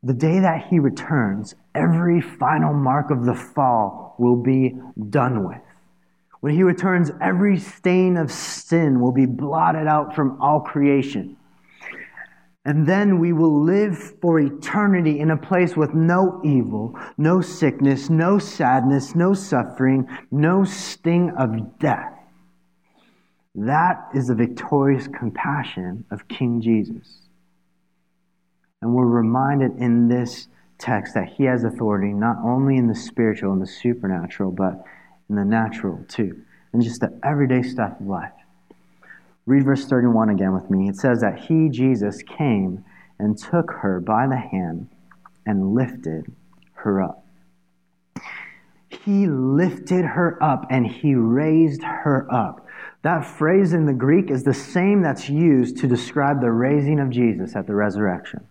the 0.03 0.15
day 0.15 0.41
that 0.41 0.69
He 0.69 0.79
returns, 0.79 1.55
every 1.75 2.23
final 2.23 2.73
mark 2.73 3.11
of 3.11 3.27
the 3.27 3.35
fall 3.35 4.15
will 4.19 4.37
be 4.37 4.75
done 5.11 5.47
with. 5.47 5.61
When 6.47 6.55
He 6.55 6.63
returns, 6.63 7.11
every 7.21 7.59
stain 7.59 8.17
of 8.17 8.31
sin 8.31 9.01
will 9.01 9.11
be 9.11 9.27
blotted 9.27 9.89
out 9.89 10.15
from 10.15 10.41
all 10.41 10.61
creation. 10.61 11.37
And 12.65 12.87
then 12.87 13.19
we 13.19 13.33
will 13.33 13.65
live 13.65 13.99
for 14.21 14.39
eternity 14.39 15.19
in 15.19 15.33
a 15.33 15.37
place 15.37 15.77
with 15.77 15.93
no 15.93 16.41
evil, 16.45 16.97
no 17.19 17.41
sickness, 17.41 18.09
no 18.09 18.39
sadness, 18.39 19.17
no 19.17 19.35
suffering, 19.35 20.09
no 20.31 20.63
sting 20.63 21.33
of 21.37 21.81
death. 21.81 22.13
That 23.57 24.09
is 24.15 24.29
the 24.29 24.37
victorious 24.37 25.09
compassion 25.09 26.05
of 26.13 26.29
King 26.29 26.61
Jesus. 26.61 27.23
And 28.81 28.95
we're 28.95 29.05
reminded 29.07 29.79
in 29.79 30.07
this 30.07 30.47
text 30.79 31.15
that 31.15 31.27
he 31.27 31.43
has 31.43 31.65
authority 31.65 32.13
not 32.13 32.37
only 32.45 32.77
in 32.77 32.87
the 32.87 32.95
spiritual 32.95 33.53
and 33.53 33.61
the 33.61 33.67
supernatural, 33.67 34.53
but 34.53 34.85
in 35.29 35.37
the 35.37 35.45
natural 35.45 36.05
too, 36.09 36.43
and 36.73 36.83
just 36.83 37.01
the 37.01 37.19
everyday 37.25 37.62
stuff 37.62 38.01
of 38.01 38.07
life. 38.07 38.33
Read 39.47 39.65
verse 39.65 39.87
31 39.87 40.31
again 40.31 40.53
with 40.55 40.71
me. 40.71 40.89
It 40.89 40.97
says 40.97 41.21
that 41.21 41.39
he, 41.39 41.69
Jesus, 41.69 42.23
came 42.23 42.85
and 43.19 43.39
took 43.39 43.71
her 43.71 44.01
by 44.01 44.27
the 44.27 44.37
hand 44.37 44.89
and 45.47 45.75
lifted 45.75 46.33
her 46.75 47.01
up. 47.01 47.25
He 48.89 49.27
lifted 49.27 50.05
her 50.05 50.43
up 50.43 50.67
and 50.71 50.87
he 50.87 51.15
raised 51.15 51.83
her 51.83 52.27
up. 52.33 52.67
That 53.03 53.25
phrase 53.25 53.73
in 53.73 53.87
the 53.87 53.93
Greek 53.93 54.31
is 54.31 54.43
the 54.43 54.55
same 54.55 55.03
that's 55.03 55.29
used 55.29 55.77
to 55.79 55.87
describe 55.87 56.41
the 56.41 56.51
raising 56.51 56.99
of 56.99 57.11
Jesus 57.11 57.55
at 57.55 57.67
the 57.67 57.75
resurrection. 57.75 58.47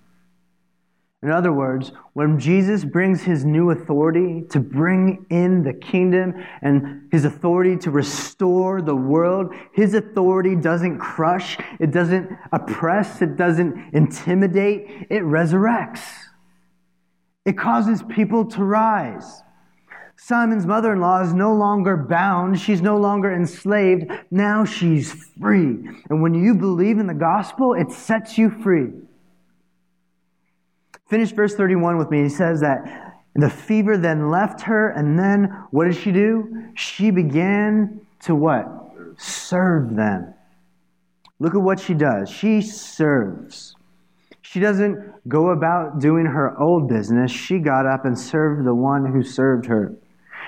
In 1.26 1.32
other 1.32 1.52
words, 1.52 1.92
when 2.14 2.40
Jesus 2.40 2.86
brings 2.86 3.24
his 3.24 3.44
new 3.44 3.72
authority 3.72 4.44
to 4.52 4.60
bring 4.60 5.26
in 5.32 5.64
the 5.64 5.74
kingdom 5.74 6.36
and 6.62 7.12
his 7.12 7.26
authority 7.26 7.76
to 7.78 7.90
restore 7.90 8.80
the 8.80 8.96
world, 8.96 9.52
his 9.74 9.96
authority 9.96 10.56
doesn't 10.56 11.00
crush, 11.00 11.58
it 11.80 11.90
doesn't 11.90 12.30
oppress, 12.52 13.24
it 13.24 13.38
doesn't 13.38 13.96
intimidate, 13.96 15.08
it 15.10 15.24
resurrects. 15.24 16.04
It 17.44 17.58
causes 17.58 18.04
people 18.04 18.46
to 18.52 18.64
rise. 18.64 19.42
Simon's 20.18 20.68
mother 20.68 20.94
in 20.94 21.00
law 21.00 21.24
is 21.24 21.34
no 21.34 21.56
longer 21.56 21.98
bound. 21.98 22.60
She's 22.60 22.84
no 22.84 22.98
longer 22.98 23.34
enslaved. 23.34 24.12
Now 24.30 24.64
she's 24.64 25.12
free. 25.42 25.90
And 26.08 26.22
when 26.22 26.36
you 26.36 26.54
believe 26.54 27.00
in 27.00 27.08
the 27.08 27.16
gospel, 27.16 27.74
it 27.74 27.92
sets 27.92 28.38
you 28.38 28.52
free. 28.52 28.92
Finish 31.08 31.32
verse 31.32 31.56
31 31.56 31.98
with 31.98 32.10
me. 32.10 32.24
He 32.24 32.30
says 32.30 32.62
that 32.62 33.24
the 33.36 33.50
fever 33.50 33.98
then 33.98 34.32
left 34.32 34.62
her, 34.62 34.90
and 34.90 35.20
then 35.20 35.46
what 35.72 35.86
did 35.86 35.96
she 35.96 36.12
do? 36.12 36.70
She 36.74 37.12
began 37.12 38.02
to 38.22 38.34
what? 38.34 38.68
Serve 39.18 39.96
them. 39.96 40.34
Look 41.40 41.54
at 41.54 41.62
what 41.62 41.80
she 41.80 41.94
does. 41.94 42.30
She 42.30 42.62
serves. 42.62 43.76
She 44.42 44.60
doesn't 44.60 45.28
go 45.28 45.50
about 45.50 46.00
doing 46.00 46.26
her 46.26 46.58
old 46.60 46.88
business. 46.88 47.32
She 47.32 47.60
got 47.60 47.86
up 47.86 48.06
and 48.06 48.18
served 48.18 48.66
the 48.66 48.74
one 48.74 49.06
who 49.06 49.22
served 49.22 49.66
her. 49.66 49.94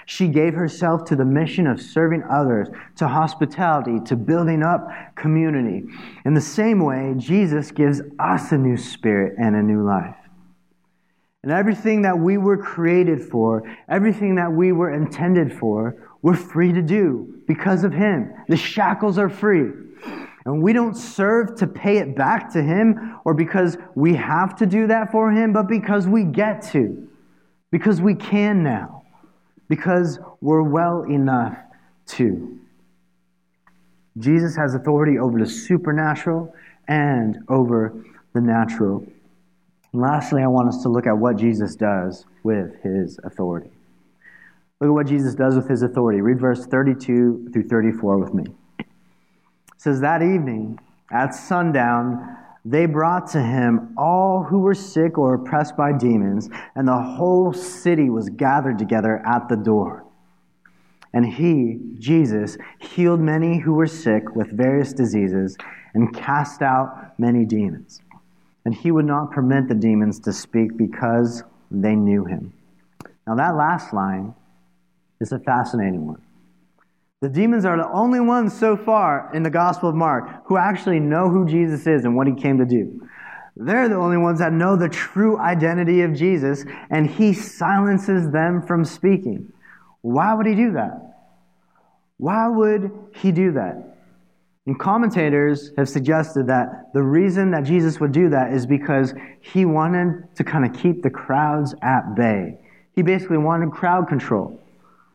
She 0.06 0.30
gave 0.30 0.54
herself 0.54 1.04
to 1.06 1.17
the 1.17 1.26
mission 1.26 1.67
of 1.67 1.82
serving 1.82 2.24
others, 2.32 2.70
to 2.96 3.08
hospitality, 3.10 4.00
to 4.06 4.15
building 4.15 4.63
up 4.63 4.88
community. 5.15 5.84
In 6.24 6.34
the 6.34 6.41
same 6.41 6.80
way, 6.80 7.13
Jesus 7.17 7.72
gives 7.72 8.02
us 8.17 8.54
a 8.54 8.58
new 8.58 8.78
spirit 8.78 9.36
and 9.38 9.56
a 9.56 9.62
new 9.62 9.84
life. 9.84 10.15
And 11.43 11.52
everything 11.52 12.02
that 12.02 12.17
we 12.17 12.38
were 12.38 12.58
created 12.58 13.21
for, 13.21 13.63
everything 13.88 14.36
that 14.36 14.52
we 14.52 14.71
were 14.71 14.91
intended 14.91 15.54
for, 15.54 15.95
we're 16.21 16.36
free 16.36 16.73
to 16.73 16.82
do 16.82 17.41
because 17.47 17.84
of 17.84 17.93
Him. 17.93 18.34
The 18.47 18.58
shackles 18.58 19.17
are 19.17 19.30
free. 19.30 19.71
And 20.45 20.63
we 20.63 20.73
don't 20.73 20.95
serve 20.95 21.56
to 21.58 21.67
pay 21.67 21.97
it 21.97 22.15
back 22.15 22.52
to 22.54 22.63
Him 22.63 23.19
or 23.26 23.34
because 23.34 23.78
we 23.95 24.15
have 24.15 24.56
to 24.58 24.65
do 24.65 24.88
that 24.88 25.12
for 25.12 25.32
Him, 25.32 25.54
but 25.54 25.67
because 25.67 26.08
we 26.08 26.23
get 26.23 26.62
to. 26.71 27.08
Because 27.69 28.02
we 28.02 28.15
can 28.15 28.63
now. 28.63 29.04
Because 29.67 30.19
we're 30.41 30.63
well 30.63 31.04
enough 31.04 31.58
to. 32.08 32.60
Jesus 34.17 34.56
has 34.56 34.73
authority 34.73 35.19
over 35.19 35.38
the 35.38 35.45
supernatural 35.45 36.54
and 36.88 37.39
over 37.50 37.93
the 38.34 38.41
natural. 38.41 39.06
And 39.98 40.04
lastly, 40.04 40.44
I 40.44 40.48
want 40.48 40.70
us 40.70 40.84
to 40.84 40.90
look 40.90 41.08
at 41.08 41.18
what 41.18 41.38
Jesus 41.38 41.76
does 41.76 42.28
with 42.44 42.84
his 42.84 43.20
authority. 43.24 43.72
Look 44.80 44.90
at 44.90 44.94
what 44.94 45.08
Jesus 45.08 45.34
does 45.34 45.56
with 45.56 45.68
his 45.68 45.82
authority. 45.82 46.22
Read 46.22 46.40
verse 46.40 46.68
32 46.68 47.50
through 47.52 47.68
34 47.68 48.20
with 48.20 48.32
me. 48.32 48.46
It 48.78 48.86
says, 49.78 50.00
That 50.02 50.22
evening, 50.22 50.80
at 51.12 51.34
sundown, 51.34 52.38
they 52.64 52.86
brought 52.86 53.26
to 53.32 53.42
him 53.42 53.96
all 53.98 54.44
who 54.44 54.60
were 54.60 54.76
sick 54.76 55.18
or 55.18 55.34
oppressed 55.34 55.76
by 55.76 55.94
demons, 55.94 56.48
and 56.76 56.88
the 56.88 57.02
whole 57.02 57.52
city 57.52 58.12
was 58.12 58.30
gathered 58.30 58.78
together 58.78 59.24
at 59.26 59.50
the 59.50 59.58
door. 59.58 60.06
And 61.12 61.26
he, 61.26 61.80
Jesus, 61.98 62.56
healed 62.78 63.20
many 63.20 63.58
who 63.58 63.74
were 63.74 63.88
sick 63.88 64.36
with 64.36 64.52
various 64.52 64.94
diseases 64.94 65.58
and 65.96 66.16
cast 66.16 66.62
out 66.62 67.18
many 67.18 67.46
demons 67.46 68.02
and 68.67 68.75
he 68.75 68.91
would 68.91 69.06
not 69.06 69.32
permit 69.32 69.69
the 69.69 69.73
demons 69.73 70.19
to 70.19 70.34
speak 70.34 70.75
because 70.75 71.41
they 71.71 71.95
knew 71.95 72.25
him. 72.25 72.51
Now, 73.25 73.36
that 73.36 73.56
last 73.56 73.93
line 73.93 74.36
is 75.21 75.32
a 75.32 75.39
fascinating 75.39 76.06
one. 76.06 76.21
The 77.21 77.30
demons 77.30 77.63
are 77.63 77.77
the 77.77 77.89
only 77.89 78.19
ones 78.19 78.51
so 78.51 78.75
far 78.75 79.32
in 79.34 79.41
the 79.43 79.49
Gospel 79.49 79.88
of 79.88 79.95
Mark 79.95 80.45
who 80.47 80.58
actually 80.58 80.99
know 80.99 81.30
who 81.30 81.47
Jesus 81.47 81.88
is 81.88 82.03
and 82.03 82.13
what 82.13 82.27
he 82.27 82.34
came 82.34 82.58
to 82.58 82.65
do. 82.65 83.08
They're 83.56 83.88
the 83.88 83.95
only 83.95 84.17
ones 84.17 84.39
that 84.39 84.51
know 84.51 84.75
the 84.75 84.89
true 84.89 85.39
identity 85.39 86.01
of 86.01 86.13
Jesus, 86.13 86.65
and 86.89 87.10
he 87.10 87.32
silences 87.32 88.30
them 88.32 88.62
from 88.62 88.84
speaking. 88.84 89.49
Why 90.01 90.34
would 90.34 90.45
he 90.45 90.56
do 90.56 90.73
that? 90.73 91.13
Why 92.17 92.49
would 92.49 92.91
he 93.15 93.32
do 93.32 93.53
that? 93.53 93.97
And 94.67 94.77
commentators 94.77 95.71
have 95.77 95.88
suggested 95.88 96.45
that 96.47 96.91
the 96.93 97.01
reason 97.01 97.51
that 97.51 97.63
Jesus 97.63 98.01
would 98.01 98.12
do 98.12 98.30
that 98.30 98.51
is 98.51 98.65
because 98.65 99.13
he 99.39 99.63
wanted 99.63 100.36
to 100.36 100.43
kind 100.43 100.65
of 100.65 100.73
keep 100.80 101.01
the 101.01 101.10
crowds 101.10 101.73
at 101.82 102.15
bay. 102.15 102.60
He 102.93 103.01
basically 103.01 103.38
wanted 103.38 103.71
crowd 103.71 104.10
control. 104.10 104.60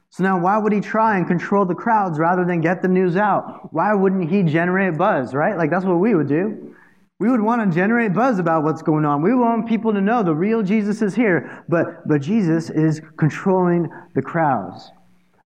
So 0.08 0.22
now, 0.22 0.40
why 0.40 0.56
would 0.56 0.72
he 0.72 0.80
try 0.80 1.18
and 1.18 1.26
control 1.26 1.66
the 1.66 1.74
crowds 1.74 2.18
rather 2.18 2.46
than 2.46 2.62
get 2.62 2.80
the 2.80 2.88
news 2.88 3.14
out? 3.16 3.72
Why 3.74 3.92
wouldn't 3.92 4.30
he 4.30 4.42
generate 4.42 4.96
buzz, 4.96 5.34
right? 5.34 5.56
Like, 5.56 5.70
that's 5.70 5.84
what 5.84 5.98
we 5.98 6.14
would 6.14 6.28
do. 6.28 6.74
We 7.18 7.30
would 7.30 7.40
want 7.42 7.62
to 7.62 7.74
generate 7.74 8.14
buzz 8.14 8.38
about 8.38 8.62
what's 8.62 8.82
going 8.82 9.04
on. 9.04 9.20
We 9.20 9.34
want 9.34 9.68
people 9.68 9.92
to 9.92 10.00
know 10.00 10.22
the 10.22 10.34
real 10.34 10.62
Jesus 10.62 11.02
is 11.02 11.14
here, 11.14 11.62
but, 11.68 12.08
but 12.08 12.22
Jesus 12.22 12.70
is 12.70 13.02
controlling 13.18 13.90
the 14.14 14.22
crowds. 14.22 14.90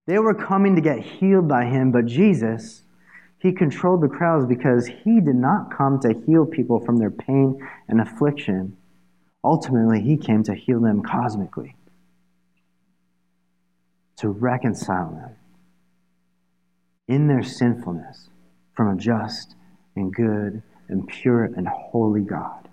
They 0.05 0.17
were 0.19 0.33
coming 0.33 0.75
to 0.75 0.81
get 0.81 0.99
healed 0.99 1.49
by 1.49 1.65
him, 1.65 1.91
but 1.91 2.05
Jesus 2.05 2.83
he 3.39 3.51
controlled 3.51 4.01
the 4.01 4.07
crowds 4.07 4.45
because 4.45 4.87
he 4.87 5.21
did 5.21 5.35
not 5.35 5.75
come 5.75 5.99
to 5.99 6.13
heal 6.25 6.45
people 6.45 6.79
from 6.79 6.97
their 6.97 7.11
pain 7.11 7.65
and 7.87 8.01
affliction. 8.01 8.75
Ultimately, 9.43 10.01
he 10.01 10.17
came 10.17 10.43
to 10.43 10.55
heal 10.55 10.81
them 10.81 11.03
cosmically, 11.03 11.75
to 14.17 14.29
reconcile 14.29 15.11
them 15.11 15.35
in 17.07 17.27
their 17.27 17.43
sinfulness 17.43 18.29
from 18.73 18.89
a 18.89 18.99
just 18.99 19.55
and 19.95 20.13
good 20.13 20.61
and 20.89 21.07
pure 21.07 21.45
and 21.45 21.67
holy 21.67 22.21
God. 22.21 22.67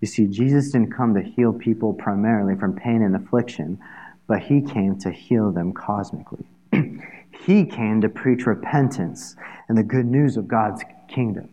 You 0.00 0.08
see, 0.08 0.26
Jesus 0.26 0.70
didn't 0.70 0.92
come 0.92 1.14
to 1.14 1.22
heal 1.22 1.52
people 1.52 1.92
primarily 1.92 2.56
from 2.56 2.74
pain 2.74 3.02
and 3.02 3.14
affliction, 3.14 3.78
but 4.26 4.40
he 4.40 4.62
came 4.62 4.98
to 5.00 5.10
heal 5.10 5.52
them 5.52 5.72
cosmically. 5.72 6.46
He 7.46 7.64
came 7.64 8.00
to 8.02 8.08
preach 8.08 8.46
repentance 8.46 9.36
and 9.68 9.76
the 9.76 9.82
good 9.82 10.06
news 10.06 10.36
of 10.36 10.46
God's 10.46 10.82
kingdom. 11.08 11.48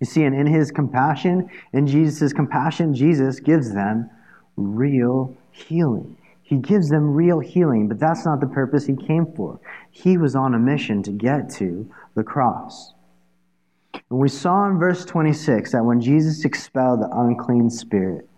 You 0.00 0.06
see, 0.06 0.24
and 0.24 0.34
in 0.34 0.46
his 0.46 0.70
compassion, 0.70 1.48
in 1.72 1.86
Jesus' 1.86 2.32
compassion, 2.32 2.94
Jesus 2.94 3.40
gives 3.40 3.72
them 3.72 4.10
real 4.56 5.36
healing. 5.52 6.16
He 6.42 6.56
gives 6.56 6.88
them 6.88 7.14
real 7.14 7.40
healing, 7.40 7.88
but 7.88 7.98
that's 7.98 8.24
not 8.24 8.40
the 8.40 8.46
purpose 8.46 8.86
he 8.86 8.94
came 8.94 9.26
for. 9.34 9.58
He 9.90 10.16
was 10.16 10.36
on 10.36 10.54
a 10.54 10.58
mission 10.58 11.02
to 11.04 11.10
get 11.10 11.50
to 11.54 11.90
the 12.14 12.22
cross. 12.22 12.94
And 13.94 14.18
we 14.20 14.28
saw 14.28 14.68
in 14.68 14.78
verse 14.78 15.04
26 15.04 15.72
that 15.72 15.84
when 15.84 16.00
Jesus 16.00 16.44
expelled 16.44 17.00
the 17.00 17.10
unclean 17.10 17.68
spirit, 17.70 18.28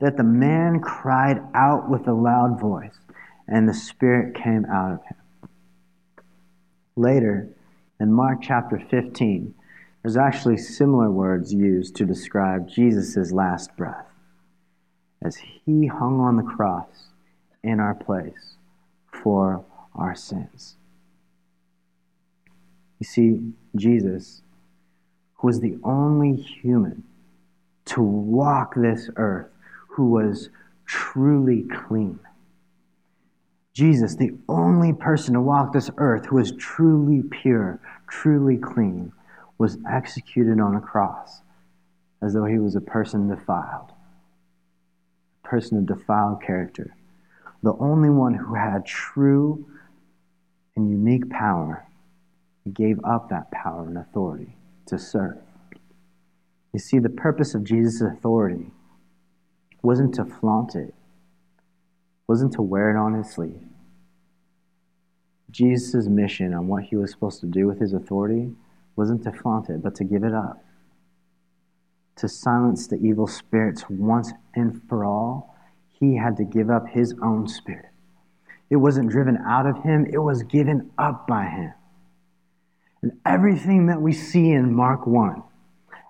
that 0.00 0.16
the 0.16 0.24
man 0.24 0.80
cried 0.80 1.40
out 1.54 1.90
with 1.90 2.06
a 2.08 2.12
loud 2.12 2.60
voice, 2.60 2.98
and 3.48 3.68
the 3.68 3.74
spirit 3.74 4.34
came 4.34 4.64
out 4.66 4.92
of 4.92 5.04
him. 5.04 5.16
Later, 6.98 7.48
in 8.00 8.12
Mark 8.12 8.40
chapter 8.42 8.76
15, 8.76 9.54
there's 10.02 10.16
actually 10.16 10.56
similar 10.56 11.08
words 11.08 11.54
used 11.54 11.94
to 11.94 12.04
describe 12.04 12.68
Jesus' 12.68 13.30
last 13.30 13.76
breath 13.76 14.06
as 15.22 15.36
he 15.36 15.86
hung 15.86 16.18
on 16.18 16.36
the 16.36 16.42
cross 16.42 17.10
in 17.62 17.78
our 17.78 17.94
place 17.94 18.56
for 19.12 19.64
our 19.94 20.16
sins. 20.16 20.74
You 22.98 23.06
see, 23.06 23.52
Jesus 23.76 24.42
who 25.34 25.46
was 25.46 25.60
the 25.60 25.78
only 25.84 26.34
human 26.34 27.04
to 27.84 28.02
walk 28.02 28.74
this 28.74 29.08
earth 29.14 29.50
who 29.90 30.10
was 30.10 30.50
truly 30.84 31.62
clean. 31.62 32.18
Jesus, 33.78 34.16
the 34.16 34.32
only 34.48 34.92
person 34.92 35.34
to 35.34 35.40
walk 35.40 35.72
this 35.72 35.88
earth 35.98 36.26
who 36.26 36.34
was 36.34 36.50
truly 36.56 37.22
pure, 37.22 37.78
truly 38.08 38.56
clean, 38.56 39.12
was 39.56 39.78
executed 39.88 40.58
on 40.58 40.74
a 40.74 40.80
cross 40.80 41.42
as 42.20 42.34
though 42.34 42.44
he 42.44 42.58
was 42.58 42.74
a 42.74 42.80
person 42.80 43.28
defiled 43.28 43.92
a 45.44 45.48
person 45.48 45.78
of 45.78 45.86
defiled 45.86 46.42
character, 46.42 46.96
the 47.62 47.72
only 47.78 48.10
one 48.10 48.34
who 48.34 48.56
had 48.56 48.84
true 48.84 49.64
and 50.74 50.90
unique 50.90 51.30
power, 51.30 51.86
gave 52.72 52.98
up 53.04 53.28
that 53.28 53.48
power 53.52 53.86
and 53.86 53.96
authority 53.96 54.56
to 54.86 54.98
serve. 54.98 55.38
You 56.72 56.80
see, 56.80 56.98
the 56.98 57.08
purpose 57.08 57.54
of 57.54 57.62
Jesus' 57.62 58.00
authority 58.00 58.72
wasn't 59.84 60.16
to 60.16 60.24
flaunt 60.24 60.74
it, 60.74 60.94
wasn't 62.28 62.52
to 62.52 62.62
wear 62.62 62.90
it 62.90 63.00
on 63.00 63.14
his 63.14 63.30
sleeve. 63.30 63.66
Jesus' 65.50 66.06
mission 66.06 66.52
on 66.52 66.68
what 66.68 66.84
he 66.84 66.96
was 66.96 67.10
supposed 67.10 67.40
to 67.40 67.46
do 67.46 67.66
with 67.66 67.80
his 67.80 67.94
authority 67.94 68.52
wasn't 68.96 69.22
to 69.24 69.32
flaunt 69.32 69.70
it, 69.70 69.82
but 69.82 69.94
to 69.94 70.04
give 70.04 70.22
it 70.22 70.34
up. 70.34 70.62
To 72.16 72.28
silence 72.28 72.86
the 72.86 72.96
evil 72.96 73.26
spirits 73.26 73.84
once 73.88 74.32
and 74.54 74.82
for 74.88 75.04
all, 75.04 75.56
he 75.98 76.16
had 76.16 76.36
to 76.36 76.44
give 76.44 76.68
up 76.68 76.88
his 76.88 77.14
own 77.22 77.48
spirit. 77.48 77.90
It 78.68 78.76
wasn't 78.76 79.08
driven 79.10 79.38
out 79.38 79.66
of 79.66 79.82
him, 79.82 80.06
it 80.12 80.18
was 80.18 80.42
given 80.42 80.90
up 80.98 81.26
by 81.26 81.46
him. 81.46 81.72
And 83.02 83.12
everything 83.24 83.86
that 83.86 84.02
we 84.02 84.12
see 84.12 84.50
in 84.50 84.74
Mark 84.74 85.06
1, 85.06 85.42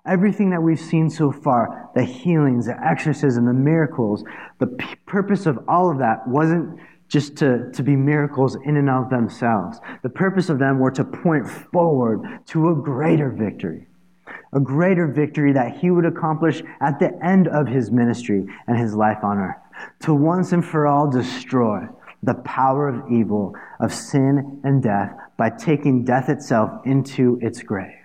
everything 0.09 0.49
that 0.49 0.61
we've 0.61 0.79
seen 0.79 1.09
so 1.09 1.31
far, 1.31 1.89
the 1.95 2.03
healings, 2.03 2.65
the 2.65 2.75
exorcism, 2.85 3.45
the 3.45 3.53
miracles, 3.53 4.23
the 4.59 4.67
p- 4.67 4.95
purpose 5.05 5.45
of 5.45 5.59
all 5.67 5.91
of 5.91 5.99
that 5.99 6.27
wasn't 6.27 6.79
just 7.07 7.35
to, 7.37 7.71
to 7.71 7.83
be 7.83 7.95
miracles 7.95 8.55
in 8.65 8.77
and 8.77 8.89
of 8.89 9.09
themselves. 9.09 9.79
The 10.03 10.09
purpose 10.09 10.49
of 10.49 10.59
them 10.59 10.79
were 10.79 10.91
to 10.91 11.03
point 11.03 11.47
forward 11.49 12.21
to 12.47 12.69
a 12.69 12.75
greater 12.75 13.29
victory, 13.29 13.87
a 14.53 14.59
greater 14.59 15.07
victory 15.07 15.53
that 15.53 15.77
he 15.77 15.91
would 15.91 16.05
accomplish 16.05 16.61
at 16.81 16.99
the 16.99 17.11
end 17.23 17.47
of 17.47 17.67
his 17.67 17.91
ministry 17.91 18.45
and 18.67 18.77
his 18.77 18.93
life 18.93 19.23
on 19.23 19.37
earth, 19.37 19.57
to 20.01 20.13
once 20.13 20.51
and 20.51 20.63
for 20.63 20.87
all 20.87 21.09
destroy 21.09 21.87
the 22.23 22.33
power 22.35 22.87
of 22.87 23.11
evil, 23.11 23.55
of 23.79 23.93
sin 23.93 24.61
and 24.63 24.83
death, 24.83 25.13
by 25.37 25.49
taking 25.49 26.03
death 26.03 26.29
itself 26.29 26.85
into 26.85 27.39
its 27.41 27.63
grave, 27.63 27.98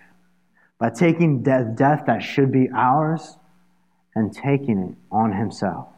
by 0.85 0.91
taking 0.91 1.43
death, 1.43 1.75
death 1.77 2.03
that 2.07 2.23
should 2.23 2.53
be 2.53 2.69
ours 2.77 3.39
and 4.15 4.35
taking 4.35 4.79
it 4.91 4.95
on 5.11 5.33
himself. 5.33 5.89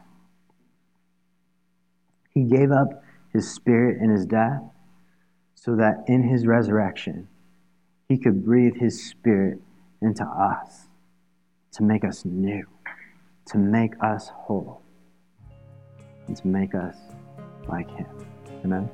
He 2.33 2.43
gave 2.43 2.71
up 2.71 3.03
his 3.33 3.53
spirit 3.53 4.01
in 4.01 4.09
his 4.09 4.25
death 4.25 4.61
so 5.55 5.75
that 5.75 6.05
in 6.07 6.23
his 6.23 6.47
resurrection, 6.47 7.27
he 8.07 8.17
could 8.17 8.45
breathe 8.45 8.77
his 8.77 9.09
spirit 9.09 9.59
into 10.01 10.23
us 10.23 10.87
to 11.73 11.83
make 11.83 12.05
us 12.05 12.23
new, 12.23 12.65
to 13.47 13.57
make 13.57 13.91
us 14.01 14.29
whole, 14.29 14.81
and 16.27 16.37
to 16.37 16.47
make 16.47 16.73
us 16.73 16.95
like 17.67 17.89
him. 17.91 18.07
Amen. 18.63 18.89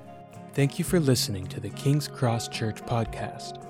Thank 0.54 0.80
you 0.80 0.86
for 0.86 1.00
listening 1.00 1.46
to 1.50 1.60
the 1.60 1.70
King's 1.70 2.08
Cross 2.08 2.48
Church 2.48 2.82
podcast. 2.82 3.70